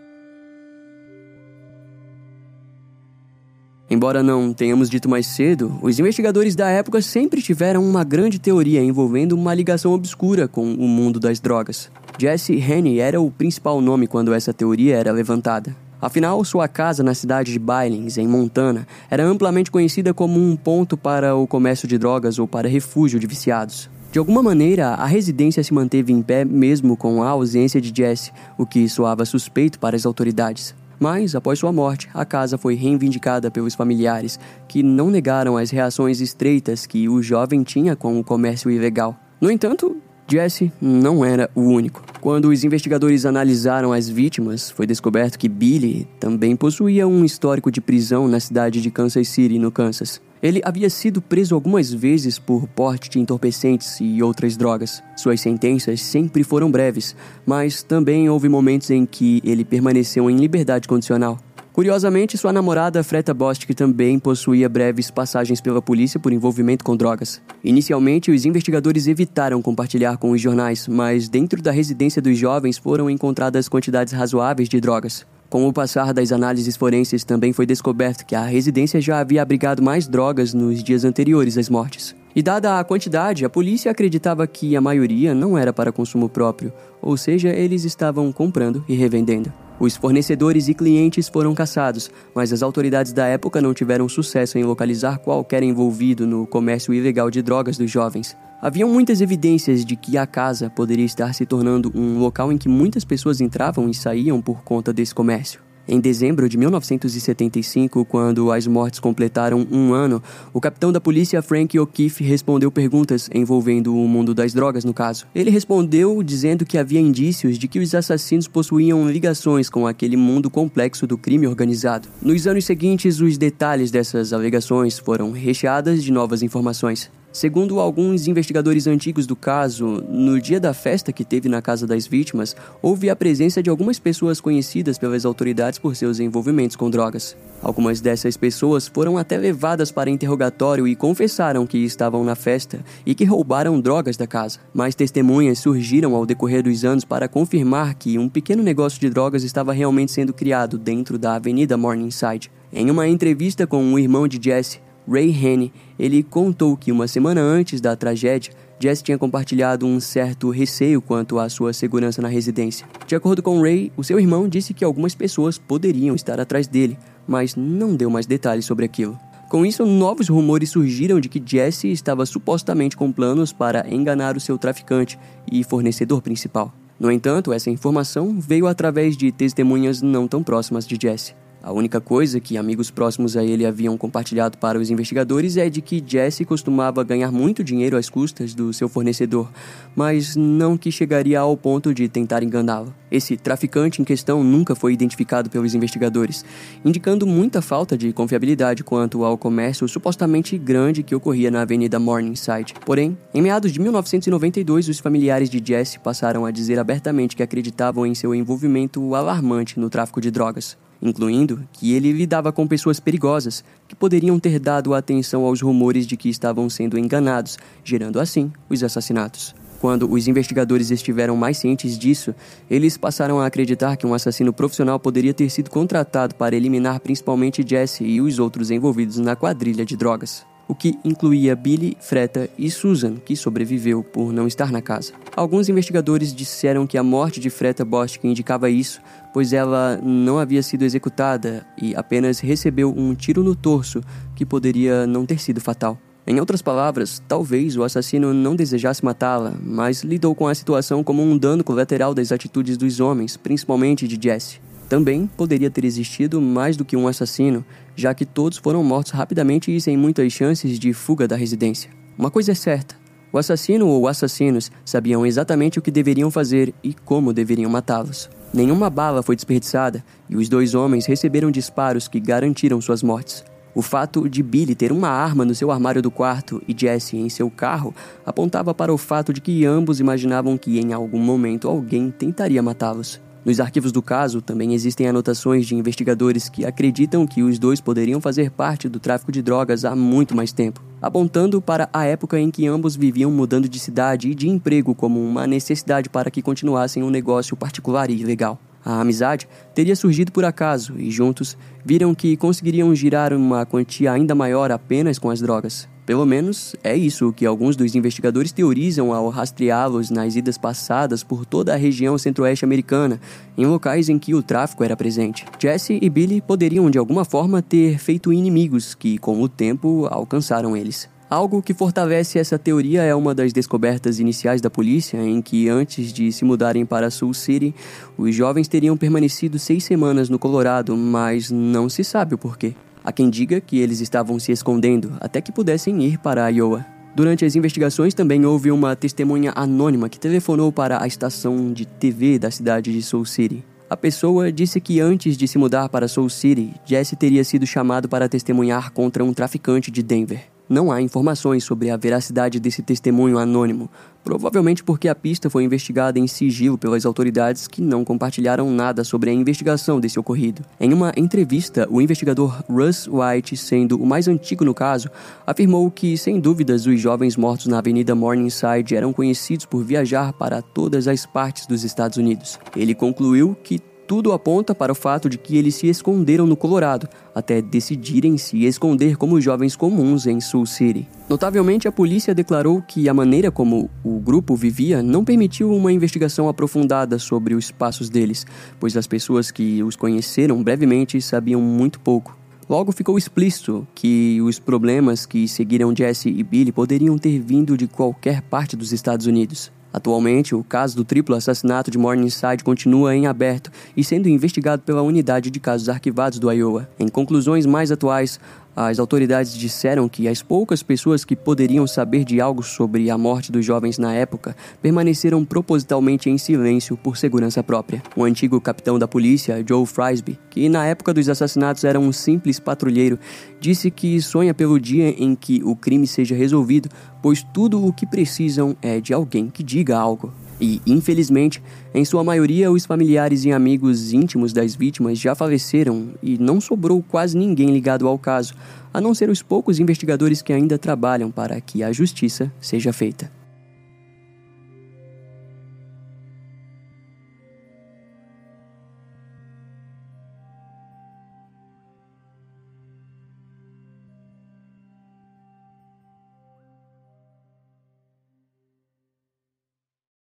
Embora 3.91 4.22
não 4.22 4.54
tenhamos 4.54 4.88
dito 4.88 5.10
mais 5.10 5.26
cedo, 5.26 5.80
os 5.82 5.98
investigadores 5.98 6.56
da 6.56 6.69
época 6.69 7.02
sempre 7.02 7.41
tiveram 7.41 7.84
uma 7.84 8.04
grande 8.04 8.38
teoria 8.38 8.84
envolvendo 8.84 9.32
uma 9.32 9.52
ligação 9.52 9.93
obscura 9.93 10.48
com 10.48 10.62
o 10.62 10.88
mundo 10.88 11.19
das 11.19 11.39
drogas. 11.39 11.89
Jesse 12.15 12.54
Henney 12.54 13.00
era 13.00 13.19
o 13.19 13.32
principal 13.32 13.82
nome 13.82 14.06
quando 14.06 14.32
essa 14.32 14.54
teoria 14.54 14.95
era 14.95 15.12
levantada. 15.12 15.76
Afinal, 16.00 16.45
sua 16.45 16.67
casa 16.67 17.02
na 17.02 17.15
cidade 17.15 17.52
de 17.52 17.60
Billings, 17.60 18.17
em 18.17 18.28
Montana, 18.28 18.88
era 19.10 19.26
amplamente 19.26 19.72
conhecida 19.72 20.13
como 20.13 20.39
um 20.39 20.56
ponto 20.56 20.95
para 20.95 21.36
o 21.36 21.48
comércio 21.48 21.88
de 21.88 21.98
drogas 21.98 22.38
ou 22.38 22.48
para 22.48 22.69
refúgio 22.69 23.19
de 23.19 23.26
viciados. 23.26 23.89
De 24.12 24.17
alguma 24.17 24.41
maneira, 24.41 24.95
a 24.95 25.06
residência 25.06 25.63
se 25.63 25.72
manteve 25.72 26.12
em 26.12 26.24
pé 26.24 26.43
mesmo 26.43 26.98
com 26.98 27.22
a 27.22 27.30
ausência 27.30 27.80
de 27.80 27.93
Jesse, 27.95 28.32
o 28.58 28.65
que 28.65 28.89
soava 28.89 29.24
suspeito 29.24 29.80
para 29.80 29.95
as 29.95 30.04
autoridades. 30.04 30.74
Mas, 31.00 31.36
após 31.36 31.60
sua 31.60 31.72
morte, 31.72 32.10
a 32.12 32.26
casa 32.26 32.58
foi 32.58 32.74
reivindicada 32.74 33.52
pelos 33.52 33.76
familiares, 33.76 34.39
que 34.67 34.82
não 34.82 35.12
negaram 35.12 35.58
as 35.58 35.69
reações 35.69 36.22
estreitas 36.22 36.88
que 36.88 37.08
o 37.08 37.22
jovem 37.22 37.62
tinha 37.62 37.95
com 37.95 38.19
o 38.19 38.24
comércio 38.24 38.72
ilegal. 38.72 39.15
No 39.39 39.52
entanto, 39.52 39.95
Jesse 40.28 40.72
não 40.82 41.24
era 41.24 41.48
o 41.54 41.62
único. 41.62 42.04
Quando 42.19 42.50
os 42.50 42.63
investigadores 42.63 43.28
analisaram 43.28 43.93
as 43.93 44.10
vítimas, 44.10 44.72
foi 44.72 44.88
descoberto 44.88 45.38
que 45.38 45.48
Billy 45.48 46.08
também 46.19 46.56
possuía 46.56 47.08
um 47.08 47.24
histórico 47.24 47.72
de 47.72 47.80
prisão 47.80 48.28
na 48.28 48.39
cidade 48.39 48.82
de 48.82 48.89
Kansas 48.89 49.28
City, 49.28 49.60
no 49.60 49.72
Kansas. 49.72 50.19
Ele 50.41 50.62
havia 50.63 50.89
sido 50.89 51.21
preso 51.21 51.54
algumas 51.54 51.93
vezes 51.93 52.39
por 52.39 52.65
porte 52.67 53.10
de 53.10 53.19
entorpecentes 53.19 53.97
e 53.99 54.23
outras 54.23 54.56
drogas. 54.56 55.04
Suas 55.17 55.41
sentenças 55.41 56.02
sempre 56.02 56.43
foram 56.43 56.71
breves, 56.71 57.13
mas 57.45 57.84
também 57.84 58.30
houve 58.30 58.47
momentos 58.47 58.89
em 58.89 59.06
que 59.06 59.41
ele 59.43 59.65
permaneceu 59.65 60.30
em 60.30 60.38
liberdade 60.38 60.88
condicional. 60.88 61.38
Curiosamente, 61.73 62.38
sua 62.38 62.52
namorada 62.52 63.04
Freta 63.04 63.34
Bostic 63.34 63.73
também 63.73 64.17
possuía 64.17 64.67
breves 64.67 65.12
passagens 65.12 65.62
pela 65.62 65.82
polícia 65.82 66.19
por 66.19 66.34
envolvimento 66.34 66.84
com 66.84 66.95
drogas. 66.95 67.41
Inicialmente, 67.63 68.32
os 68.32 68.45
investigadores 68.45 69.08
evitaram 69.08 69.62
compartilhar 69.62 70.17
com 70.17 70.32
os 70.32 70.41
jornais, 70.41 70.88
mas 70.88 71.30
dentro 71.30 71.62
da 71.62 71.71
residência 71.71 72.21
dos 72.21 72.38
jovens 72.38 72.78
foram 72.78 73.10
encontradas 73.10 73.69
quantidades 73.69 74.13
razoáveis 74.13 74.67
de 74.67 74.80
drogas. 74.82 75.25
Com 75.49 75.67
o 75.67 75.73
passar 75.73 76.13
das 76.13 76.31
análises 76.31 76.77
forenses, 76.77 77.23
também 77.23 77.51
foi 77.51 77.65
descoberto 77.65 78.23
que 78.23 78.35
a 78.35 78.43
residência 78.43 79.01
já 79.01 79.19
havia 79.19 79.41
abrigado 79.41 79.81
mais 79.81 80.07
drogas 80.07 80.53
nos 80.53 80.83
dias 80.83 81.03
anteriores 81.03 81.57
às 81.57 81.69
mortes. 81.69 82.15
E 82.35 82.43
dada 82.43 82.79
a 82.79 82.83
quantidade, 82.83 83.43
a 83.43 83.49
polícia 83.49 83.89
acreditava 83.89 84.45
que 84.45 84.75
a 84.75 84.81
maioria 84.81 85.33
não 85.33 85.57
era 85.57 85.73
para 85.73 85.91
consumo 85.91 86.29
próprio, 86.29 86.71
ou 87.01 87.17
seja, 87.17 87.49
eles 87.49 87.83
estavam 87.83 88.31
comprando 88.31 88.85
e 88.88 88.93
revendendo. 88.93 89.51
Os 89.79 89.95
fornecedores 89.95 90.67
e 90.67 90.73
clientes 90.73 91.29
foram 91.29 91.55
caçados, 91.55 92.11
mas 92.35 92.51
as 92.51 92.61
autoridades 92.61 93.13
da 93.13 93.25
época 93.27 93.61
não 93.61 93.73
tiveram 93.73 94.09
sucesso 94.09 94.57
em 94.57 94.63
localizar 94.63 95.19
qualquer 95.19 95.63
envolvido 95.63 96.27
no 96.27 96.45
comércio 96.45 96.93
ilegal 96.93 97.31
de 97.31 97.41
drogas 97.41 97.77
dos 97.77 97.89
jovens. 97.89 98.35
Haviam 98.61 98.89
muitas 98.89 99.21
evidências 99.21 99.85
de 99.85 99.95
que 99.95 100.17
a 100.17 100.27
casa 100.27 100.69
poderia 100.69 101.05
estar 101.05 101.33
se 101.33 101.45
tornando 101.45 101.89
um 101.95 102.19
local 102.19 102.51
em 102.51 102.57
que 102.57 102.67
muitas 102.67 103.05
pessoas 103.05 103.39
entravam 103.39 103.89
e 103.89 103.93
saíam 103.93 104.41
por 104.41 104.63
conta 104.63 104.91
desse 104.91 105.15
comércio. 105.15 105.68
Em 105.91 105.99
dezembro 105.99 106.47
de 106.47 106.56
1975, 106.56 108.06
quando 108.06 108.52
as 108.52 108.67
mortes 108.67 108.99
completaram 108.99 109.65
um 109.71 109.91
ano, 109.91 110.21
o 110.54 110.62
capitão 110.62 110.91
da 110.91 111.02
polícia 111.02 111.41
Frank 111.41 111.80
O'Keefe 111.80 112.23
respondeu 112.23 112.71
perguntas 112.71 113.28
envolvendo 113.34 113.95
o 113.95 114.08
mundo 114.08 114.36
das 114.36 114.54
drogas 114.54 114.86
no 114.86 114.93
caso. 114.93 115.25
Ele 115.34 115.49
respondeu 115.49 116.21
dizendo 116.21 116.63
que 116.63 116.78
havia 116.78 116.99
indícios 116.99 117.58
de 117.58 117.67
que 117.67 117.80
os 117.80 117.95
assassinos 117.95 118.47
possuíam 118.47 119.10
ligações 119.10 119.67
com 119.67 119.88
aquele 119.88 120.15
mundo 120.15 120.47
complexo 120.47 121.08
do 121.08 121.17
crime 121.17 121.47
organizado. 121.47 122.08
Nos 122.21 122.45
anos 122.45 122.65
seguintes, 122.65 123.19
os 123.19 123.36
detalhes 123.36 123.89
dessas 123.89 124.32
alegações 124.32 124.99
foram 124.99 125.32
recheadas 125.32 126.04
de 126.04 126.12
novas 126.12 126.43
informações. 126.43 127.10
Segundo 127.31 127.79
alguns 127.79 128.27
investigadores 128.27 128.87
antigos 128.87 129.27
do 129.27 129.35
caso, 129.35 130.03
no 130.09 130.41
dia 130.41 130.59
da 130.59 130.73
festa 130.73 131.13
que 131.13 131.23
teve 131.23 131.47
na 131.47 131.61
casa 131.61 131.85
das 131.85 132.07
vítimas, 132.07 132.55
houve 132.81 133.07
a 133.07 133.15
presença 133.15 133.61
de 133.61 133.69
algumas 133.69 133.99
pessoas 133.99 134.41
conhecidas 134.41 134.97
pelas 134.97 135.25
autoridades 135.25 135.77
por 135.77 135.95
seus 135.95 136.19
envolvimentos 136.19 136.75
com 136.75 136.89
drogas. 136.89 137.37
Algumas 137.61 138.01
dessas 138.01 138.35
pessoas 138.35 138.87
foram 138.87 139.15
até 139.15 139.37
levadas 139.37 139.91
para 139.91 140.09
interrogatório 140.09 140.87
e 140.87 140.95
confessaram 140.95 141.67
que 141.67 141.77
estavam 141.77 142.23
na 142.23 142.33
festa 142.33 142.83
e 143.05 143.13
que 143.13 143.25
roubaram 143.25 143.79
drogas 143.79 144.17
da 144.17 144.25
casa. 144.25 144.59
Mais 144.73 144.95
testemunhas 144.95 145.59
surgiram 145.59 146.15
ao 146.15 146.25
decorrer 146.25 146.63
dos 146.63 146.83
anos 146.83 147.05
para 147.05 147.27
confirmar 147.27 147.93
que 147.93 148.17
um 148.17 148.27
pequeno 148.27 148.63
negócio 148.63 148.99
de 148.99 149.09
drogas 149.09 149.43
estava 149.43 149.71
realmente 149.71 150.11
sendo 150.11 150.33
criado 150.33 150.79
dentro 150.79 151.19
da 151.19 151.35
Avenida 151.35 151.77
Morningside. 151.77 152.49
Em 152.73 152.89
uma 152.89 153.07
entrevista 153.07 153.67
com 153.67 153.83
um 153.83 153.99
irmão 153.99 154.27
de 154.27 154.39
Jesse, 154.41 154.79
Ray 155.07 155.29
Henny, 155.29 155.71
ele 155.97 156.23
contou 156.23 156.75
que 156.77 156.91
uma 156.91 157.07
semana 157.07 157.41
antes 157.41 157.81
da 157.81 157.95
tragédia, 157.95 158.53
Jesse 158.79 159.03
tinha 159.03 159.17
compartilhado 159.17 159.85
um 159.85 159.99
certo 159.99 160.49
receio 160.49 161.01
quanto 161.01 161.38
à 161.38 161.49
sua 161.49 161.73
segurança 161.73 162.21
na 162.21 162.27
residência. 162.27 162.88
De 163.05 163.15
acordo 163.15 163.43
com 163.43 163.62
Ray, 163.62 163.91
o 163.97 164.03
seu 164.03 164.19
irmão 164.19 164.47
disse 164.47 164.73
que 164.73 164.85
algumas 164.85 165.13
pessoas 165.13 165.57
poderiam 165.57 166.15
estar 166.15 166.39
atrás 166.39 166.67
dele, 166.67 166.97
mas 167.27 167.55
não 167.55 167.95
deu 167.95 168.09
mais 168.09 168.25
detalhes 168.25 168.65
sobre 168.65 168.85
aquilo. 168.85 169.19
Com 169.49 169.65
isso, 169.65 169.83
novos 169.85 170.29
rumores 170.29 170.69
surgiram 170.69 171.19
de 171.19 171.27
que 171.27 171.41
Jesse 171.43 171.91
estava 171.91 172.25
supostamente 172.25 172.95
com 172.95 173.12
planos 173.12 173.51
para 173.51 173.83
enganar 173.91 174.38
o 174.38 174.39
seu 174.39 174.57
traficante 174.59 175.17
e 175.51 175.63
fornecedor 175.63 176.21
principal. 176.21 176.71
No 176.99 177.12
entanto, 177.12 177.51
essa 177.51 177.69
informação 177.69 178.39
veio 178.39 178.67
através 178.67 179.17
de 179.17 179.31
testemunhas 179.31 180.01
não 180.01 180.27
tão 180.27 180.43
próximas 180.43 180.85
de 180.85 180.97
Jesse. 181.01 181.33
A 181.62 181.74
única 181.74 182.00
coisa 182.00 182.39
que 182.39 182.58
amigos 182.58 182.89
próximos 182.89 183.36
a 183.36 183.43
ele 183.43 183.65
haviam 183.65 183.98
compartilhado 183.98 184.58
para 184.58 184.80
os 184.80 184.89
investigadores 184.89 185.58
é 185.58 185.69
de 185.69 185.82
que 185.82 186.02
Jesse 186.06 186.45
costumava 186.45 187.04
ganhar 187.04 187.32
muito 187.32 187.63
dinheiro 187.63 187.98
às 187.98 188.10
custas 188.10 188.54
do 188.54 188.72
seu 188.72 188.88
fornecedor, 188.88 189.52
mas 189.93 190.38
não 190.38 190.78
que 190.78 190.89
chegaria 190.89 191.38
ao 191.38 191.58
ponto 191.58 191.93
de 191.93 192.08
tentar 192.08 192.43
enganá-lo. 192.43 192.93
Esse 193.12 193.36
traficante 193.36 194.02
em 194.02 194.06
questão 194.06 194.41
nunca 194.41 194.74
foi 194.74 194.93
identificado 194.93 195.50
pelos 195.50 195.76
investigadores, 195.76 196.45
indicando 196.86 197.28
muita 197.28 197.62
falta 197.62 197.98
de 197.98 198.13
confiabilidade 198.13 198.82
quanto 198.82 199.26
ao 199.26 199.38
comércio 199.38 199.86
supostamente 199.88 200.58
grande 200.58 201.04
que 201.04 201.15
ocorria 201.15 201.52
na 201.52 201.63
Avenida 201.63 202.00
Morningside. 202.00 202.74
Porém, 202.86 203.17
em 203.34 203.41
meados 203.41 203.74
de 203.74 203.82
1992, 203.82 204.88
os 204.88 205.00
familiares 205.00 205.50
de 205.50 205.62
Jesse 205.62 206.00
passaram 206.00 206.45
a 206.45 206.52
dizer 206.52 206.80
abertamente 206.80 207.36
que 207.36 207.43
acreditavam 207.43 208.06
em 208.06 208.15
seu 208.15 208.34
envolvimento 208.34 209.13
alarmante 209.13 209.78
no 209.78 209.89
tráfico 209.89 210.22
de 210.22 210.32
drogas 210.32 210.78
incluindo 211.01 211.67
que 211.73 211.93
ele 211.93 212.12
lidava 212.12 212.51
com 212.51 212.67
pessoas 212.67 212.99
perigosas 212.99 213.63
que 213.88 213.95
poderiam 213.95 214.39
ter 214.39 214.59
dado 214.59 214.93
atenção 214.93 215.45
aos 215.45 215.62
rumores 215.62 216.05
de 216.05 216.17
que 216.17 216.29
estavam 216.29 216.69
sendo 216.69 216.97
enganados, 216.97 217.57
gerando 217.83 218.19
assim 218.19 218.51
os 218.69 218.83
assassinatos. 218.83 219.55
Quando 219.79 220.12
os 220.12 220.27
investigadores 220.27 220.91
estiveram 220.91 221.38
mais 221.38 221.57
cientes 221.57 221.97
disso, 221.97 222.35
eles 222.69 222.97
passaram 222.97 223.39
a 223.39 223.45
acreditar 223.45 223.95
que 223.95 224.05
um 224.05 224.13
assassino 224.13 224.51
profissional 224.51 224.99
poderia 224.99 225.33
ter 225.33 225.49
sido 225.49 225.69
contratado 225.69 226.35
para 226.35 226.55
eliminar 226.55 226.99
principalmente 226.99 227.65
Jesse 227.65 228.03
e 228.03 228.19
os 228.19 228.39
outros 228.39 228.71
envolvidos 228.71 229.17
na 229.17 229.38
quadrilha 229.38 229.85
de 229.85 229.95
drogas 229.95 230.48
o 230.69 230.75
que 230.75 230.99
incluía 231.03 231.55
Billy, 231.55 231.97
Freta 231.99 232.47
e 232.55 232.69
Susan, 232.69 233.15
que 233.15 233.36
sobreviveu 233.36 234.03
por 234.03 234.32
não 234.32 234.45
estar 234.45 234.71
na 234.71 234.84
casa. 234.84 235.13
Alguns 235.36 235.67
investigadores 235.67 236.34
disseram 236.34 236.86
que 236.86 236.95
a 236.95 237.03
morte 237.03 237.39
de 237.39 237.49
Freta 237.49 237.84
Bostic 237.84 238.23
indicava 238.23 238.69
isso, 238.69 239.01
pois 239.34 239.51
ela 239.51 239.99
não 240.03 240.38
havia 240.38 240.62
sido 240.62 240.84
executada 240.84 241.65
e 241.82 241.95
apenas 241.95 242.39
recebeu 242.39 242.93
um 242.95 243.15
tiro 243.15 243.43
no 243.43 243.55
torso 243.55 244.01
que 244.36 244.45
poderia 244.45 245.08
não 245.08 245.25
ter 245.25 245.39
sido 245.39 245.60
fatal. 245.60 245.97
Em 246.27 246.39
outras 246.39 246.62
palavras, 246.62 247.19
talvez 247.27 247.75
o 247.75 247.84
assassino 247.84 248.32
não 248.32 248.55
desejasse 248.55 249.03
matá-la, 249.03 249.55
mas 249.63 250.03
lidou 250.03 250.36
com 250.36 250.47
a 250.47 250.53
situação 250.53 251.03
como 251.03 251.23
um 251.23 251.36
dano 251.36 251.63
colateral 251.63 252.13
das 252.13 252.32
atitudes 252.32 252.77
dos 252.77 252.99
homens, 252.99 253.36
principalmente 253.36 254.08
de 254.08 254.19
Jesse. 254.21 254.62
Também 254.89 255.30
poderia 255.38 255.69
ter 255.69 255.86
existido 255.86 256.41
mais 256.41 256.75
do 256.75 256.84
que 256.84 256.97
um 256.97 257.08
assassino, 257.08 257.63
já 257.95 258.12
que 258.15 258.25
todos 258.25 258.58
foram 258.58 258.84
mortos 258.84 259.12
rapidamente 259.12 259.73
e 259.73 259.80
sem 259.80 259.95
muitas 259.95 260.34
chances 260.34 260.80
de 260.80 260.91
fuga 260.93 261.28
da 261.28 261.36
residência. 261.36 261.91
Uma 262.17 262.32
coisa 262.32 262.54
é 262.54 262.56
certa: 262.56 262.95
o 263.32 263.38
assassino 263.38 263.88
ou 263.88 264.08
assassinos 264.08 264.71
sabiam 264.84 265.23
exatamente 265.23 265.78
o 265.78 265.82
que 265.82 265.91
deveriam 265.91 266.32
fazer 266.32 266.73
e 266.84 266.91
como 266.91 267.32
deveriam 267.32 267.69
matá-los. 267.69 268.32
Nenhuma 268.52 268.89
bala 268.89 269.21
foi 269.21 269.36
desperdiçada 269.36 270.04
e 270.28 270.36
os 270.36 270.49
dois 270.49 270.73
homens 270.73 271.06
receberam 271.06 271.52
disparos 271.52 272.08
que 272.08 272.19
garantiram 272.19 272.82
suas 272.82 273.04
mortes. 273.04 273.45
O 273.75 273.84
fato 273.84 274.28
de 274.28 274.41
Billy 274.41 274.73
ter 274.73 274.91
uma 274.91 275.10
arma 275.10 275.45
no 275.45 275.54
seu 275.54 275.69
armário 275.69 276.02
do 276.02 276.10
quarto 276.10 276.60
e 276.67 276.75
Jesse 276.75 277.15
em 277.15 277.30
seu 277.30 277.52
carro 277.52 277.93
apontava 278.25 278.73
para 278.73 278.91
o 278.91 278.97
fato 278.97 279.32
de 279.32 279.39
que 279.39 279.63
ambos 279.63 279.99
imaginavam 279.99 280.58
que 280.58 280.80
em 280.80 280.91
algum 280.91 281.19
momento 281.19 281.67
alguém 281.67 282.10
tentaria 282.10 282.63
matá-los. 282.63 283.21
Nos 283.45 283.60
arquivos 283.60 283.91
do 283.91 284.02
caso 284.02 284.41
também 284.41 284.73
existem 284.73 285.08
anotações 285.08 285.65
de 285.65 285.73
investigadores 285.73 286.49
que 286.49 286.65
acreditam 286.65 287.25
que 287.25 287.41
os 287.41 287.58
dois 287.58 287.80
poderiam 287.80 288.19
fazer 288.19 288.52
parte 288.52 288.89
do 288.89 288.99
tráfico 288.99 289.32
de 289.32 289.41
drogas 289.41 289.86
há 289.86 289.95
muito 289.95 290.36
mais 290.36 290.52
tempo, 290.52 290.84
apontando 291.02 291.62
para 291.62 291.89
a 291.93 292.06
época 292.06 292.38
em 292.38 292.52
que 292.52 292.67
ambos 292.67 292.97
viviam 292.97 293.32
mudando 293.32 293.69
de 293.69 293.80
cidade 293.80 294.30
e 294.30 294.36
de 294.36 294.49
emprego 294.49 294.93
como 294.93 295.21
uma 295.21 295.47
necessidade 295.47 296.10
para 296.10 296.30
que 296.30 296.41
continuassem 296.41 297.02
um 297.02 297.10
negócio 297.10 297.56
particular 297.56 298.10
e 298.10 298.19
ilegal. 298.19 298.60
A 298.84 299.02
amizade 299.02 299.47
teria 299.73 299.95
surgido 299.95 300.32
por 300.32 300.43
acaso 300.43 300.97
e 300.97 301.10
juntos 301.10 301.58
viram 301.84 302.13
que 302.13 302.36
conseguiriam 302.36 302.93
girar 302.93 303.34
uma 303.34 303.65
quantia 303.65 304.12
ainda 304.12 304.36
maior 304.36 304.71
apenas 304.71 305.17
com 305.17 305.30
as 305.30 305.39
drogas. 305.39 305.88
Pelo 306.10 306.26
menos 306.26 306.76
é 306.84 306.95
isso 306.95 307.32
que 307.32 307.45
alguns 307.45 307.76
dos 307.76 307.93
investigadores 307.93 308.52
teorizam 308.52 309.13
ao 309.13 309.30
rastreá-los 309.30 310.10
nas 310.10 310.36
idas 310.36 310.58
passadas 310.58 311.22
por 311.24 311.45
toda 311.45 311.72
a 311.72 311.78
região 311.78 312.17
centro-oeste 312.17 312.65
americana, 312.65 313.22
em 313.56 313.67
locais 313.67 314.10
em 314.10 314.17
que 314.17 314.34
o 314.34 314.41
tráfico 314.41 314.84
era 314.84 314.98
presente. 314.98 315.45
Jesse 315.60 316.00
e 316.02 316.10
Billy 316.10 316.41
poderiam 316.41 316.89
de 316.89 316.98
alguma 316.98 317.24
forma 317.24 317.62
ter 317.62 318.00
feito 318.00 318.34
inimigos 318.34 318.95
que, 318.95 319.19
com 319.19 319.39
o 319.39 319.48
tempo, 319.48 320.08
alcançaram 320.10 320.76
eles. 320.76 321.08
Algo 321.30 321.62
que 321.62 321.76
fortalece 321.76 322.39
essa 322.39 322.58
teoria 322.58 323.04
é 323.04 323.13
uma 323.13 323.36
das 323.36 323.54
descobertas 323.54 324.19
iniciais 324.19 324.62
da 324.62 324.69
polícia, 324.72 325.17
em 325.17 325.43
que 325.43 325.69
antes 325.69 326.12
de 326.12 326.32
se 326.32 326.43
mudarem 326.43 326.88
para 326.88 327.12
Sul 327.12 327.36
City, 327.36 327.72
os 328.17 328.34
jovens 328.34 328.67
teriam 328.67 328.98
permanecido 328.98 329.60
seis 329.60 329.84
semanas 329.84 330.28
no 330.28 330.39
Colorado, 330.39 330.98
mas 330.98 331.52
não 331.52 331.88
se 331.88 332.04
sabe 332.04 332.34
o 332.34 332.38
porquê. 332.39 332.74
Há 333.03 333.12
quem 333.12 333.29
diga 333.29 333.62
que 333.62 333.79
eles 333.79 334.01
estavam 334.01 334.39
se 334.39 334.51
escondendo 334.51 335.13
até 335.19 335.41
que 335.41 335.51
pudessem 335.51 336.03
ir 336.03 336.17
para 336.17 336.49
Iowa. 336.49 336.85
Durante 337.15 337.43
as 337.43 337.55
investigações 337.55 338.13
também 338.13 338.45
houve 338.45 338.71
uma 338.71 338.95
testemunha 338.95 339.51
anônima 339.55 340.09
que 340.09 340.19
telefonou 340.19 340.71
para 340.71 341.01
a 341.01 341.07
estação 341.07 341.73
de 341.73 341.85
TV 341.85 342.38
da 342.38 342.51
cidade 342.51 342.91
de 342.91 343.01
Soul 343.01 343.25
City. 343.25 343.63
A 343.89 343.97
pessoa 343.97 344.51
disse 344.51 344.79
que 344.79 344.99
antes 344.99 345.35
de 345.35 345.47
se 345.47 345.57
mudar 345.57 345.89
para 345.89 346.07
Soul 346.07 346.29
City, 346.29 346.75
Jesse 346.85 347.15
teria 347.15 347.43
sido 347.43 347.65
chamado 347.65 348.07
para 348.07 348.29
testemunhar 348.29 348.91
contra 348.91 349.23
um 349.23 349.33
traficante 349.33 349.89
de 349.89 350.03
Denver. 350.03 350.59
Não 350.69 350.91
há 350.91 351.01
informações 351.01 351.63
sobre 351.63 351.89
a 351.89 351.97
veracidade 351.97 352.60
desse 352.60 352.84
testemunho 352.84 353.39
anônimo, 353.39 353.89
provavelmente 354.23 354.84
porque 354.84 355.08
a 355.08 355.15
pista 355.15 355.49
foi 355.49 355.63
investigada 355.63 356.19
em 356.19 356.27
sigilo 356.27 356.77
pelas 356.77 357.08
autoridades 357.08 357.67
que 357.67 357.82
não 357.82 358.05
compartilharam 358.05 358.69
nada 358.69 359.03
sobre 359.03 359.32
a 359.32 359.34
investigação 359.34 359.99
desse 359.99 360.19
ocorrido. 360.19 360.62
Em 360.79 360.93
uma 360.93 361.12
entrevista, 361.17 361.88
o 361.89 361.99
investigador 361.99 362.63
Russ 362.69 363.08
White, 363.08 363.58
sendo 363.58 363.99
o 363.99 364.05
mais 364.05 364.27
antigo 364.27 364.63
no 364.63 364.75
caso, 364.75 365.10
afirmou 365.47 365.89
que, 365.89 366.15
sem 366.15 366.39
dúvidas, 366.39 366.86
os 366.86 367.01
jovens 367.01 367.36
mortos 367.36 367.65
na 367.65 367.79
Avenida 367.79 368.13
Morningside 368.13 368.95
eram 368.95 369.12
conhecidos 369.12 369.65
por 369.65 369.84
viajar 369.84 370.34
para 370.34 370.62
todas 370.62 371.08
as 371.08 371.25
partes 371.25 371.65
dos 371.65 371.84
Estados 371.84 372.19
Unidos. 372.19 372.60
Ele 372.75 372.93
concluiu 372.93 373.58
que 373.63 373.79
tudo 374.10 374.34
aponta 374.34 374.74
para 374.74 374.91
o 374.91 374.95
fato 374.95 375.30
de 375.30 375.38
que 375.38 375.56
eles 375.56 375.76
se 375.76 375.86
esconderam 375.86 376.48
no 376.48 376.58
Colorado, 376.58 377.08
até 377.36 377.62
decidirem 377.62 378.39
se 378.39 378.65
esconder 378.65 379.15
como 379.15 379.39
jovens 379.39 379.76
comuns 379.76 380.26
em 380.26 380.41
Sul 380.41 380.65
City. 380.65 381.08
Notavelmente, 381.30 381.88
a 381.88 381.91
polícia 381.91 382.34
declarou 382.34 382.82
que 382.82 383.08
a 383.08 383.13
maneira 383.13 383.52
como 383.52 383.88
o 384.04 384.19
grupo 384.19 384.56
vivia 384.56 385.04
não 385.04 385.24
permitiu 385.24 385.72
uma 385.72 385.93
investigação 385.93 386.50
aprofundada 386.50 387.19
sobre 387.19 387.54
os 387.54 387.69
passos 387.69 388.10
deles, 388.10 388.48
pois 388.80 388.98
as 388.98 389.06
pessoas 389.06 389.52
que 389.52 389.84
os 389.84 389.95
conheceram 389.95 390.63
brevemente 390.63 391.22
sabiam 391.22 391.62
muito 391.62 392.00
pouco. 392.00 392.36
Logo 392.67 392.91
ficou 392.91 393.15
explícito 393.15 393.88
que 393.93 394.41
os 394.41 394.58
problemas 394.58 395.28
que 395.28 395.48
seguiram 395.48 395.95
Jesse 395.95 396.30
e 396.30 396.41
Billy 396.41 396.72
poderiam 396.72 397.15
ter 397.15 397.39
vindo 397.39 397.78
de 397.78 397.88
qualquer 397.88 398.41
parte 398.41 398.76
dos 398.76 398.91
Estados 398.91 399.28
Unidos. 399.28 399.72
Atualmente, 399.91 400.54
o 400.54 400.63
caso 400.63 400.95
do 400.95 401.04
triplo 401.04 401.36
assassinato 401.36 401.89
de 401.89 401.97
Morningside 401.97 402.63
continua 402.63 403.15
em 403.15 403.25
aberto 403.25 403.71
e 403.97 404.04
sendo 404.04 404.30
investigado 404.30 404.84
pela 404.84 405.02
Unidade 405.02 405.49
de 405.49 405.60
Casos 405.60 405.89
Arquivados 405.89 406.38
do 406.38 406.52
Iowa. 406.52 406.88
Em 406.99 407.08
conclusões 407.08 407.65
mais 407.65 407.91
atuais, 407.91 408.39
As 408.75 408.99
autoridades 408.99 409.53
disseram 409.53 410.08
que 410.08 410.27
as 410.27 410.41
poucas 410.41 410.82
pessoas 410.82 411.25
que 411.25 411.36
poderiam 411.36 411.86
saber 411.86 412.23
de 412.23 412.39
algo 412.39 412.63
sobre 412.63 413.10
a 413.10 413.17
morte 413.17 413.51
dos 413.51 413.65
jovens 413.65 413.97
na 413.97 414.13
época 414.13 414.55
permaneceram 414.82 415.43
propositalmente 415.43 416.29
em 416.29 416.38
silêncio 416.38 416.95
por 416.95 417.17
segurança 417.17 417.62
própria. 417.62 418.01
O 418.15 418.23
antigo 418.23 418.62
capitão 418.62 418.97
da 418.97 419.08
polícia, 419.08 419.63
Joe 419.67 419.86
Frisby, 419.86 420.39
que 420.49 420.69
na 420.69 420.86
época 420.86 421.13
dos 421.13 421.27
assassinatos 421.27 421.84
era 421.84 421.99
um 421.99 422.12
simples 422.12 422.60
patrulheiro, 422.60 423.19
disse 423.60 423.91
que 423.91 424.21
sonha 424.21 424.53
pelo 424.53 424.79
dia 424.79 425.10
em 425.10 425.36
que 425.36 425.62
o 425.63 425.75
crime 425.75 426.08
seja 426.08 426.36
resolvido, 426.36 426.89
pois 427.21 427.43
tudo 427.43 427.86
o 427.86 427.91
que 427.91 428.05
precisam 428.05 428.77
é 428.82 429.01
de 429.01 429.13
alguém 429.13 429.49
que 429.49 429.63
diga 429.63 429.97
algo. 429.97 430.32
E, 430.60 430.82
infelizmente, 430.86 431.62
em 431.93 432.04
sua 432.04 432.24
maioria, 432.24 432.72
os 432.72 432.86
familiares 432.86 433.45
e 433.45 433.52
amigos 433.52 434.12
íntimos 434.12 434.52
das 434.52 434.76
vítimas 434.76 435.17
já 435.17 435.34
faleceram 435.34 436.10
e 436.22 436.38
não 436.38 436.60
sobrou 436.60 437.02
quase 437.02 437.38
ninguém 437.38 437.72
ligado 437.72 438.08
ao 438.08 438.19
caso, 438.19 438.54
a 438.93 439.00
não 439.00 439.13
ser 439.13 439.30
os 439.30 439.41
poucos 439.41 439.80
investigadores 439.80 440.41
que 440.41 440.52
ainda 440.52 440.78
trabalham 440.78 441.32
para 441.32 441.62
que 441.62 441.82
a 441.82 441.91
justiça 441.91 442.52
seja 442.60 442.91
feita. 442.91 443.38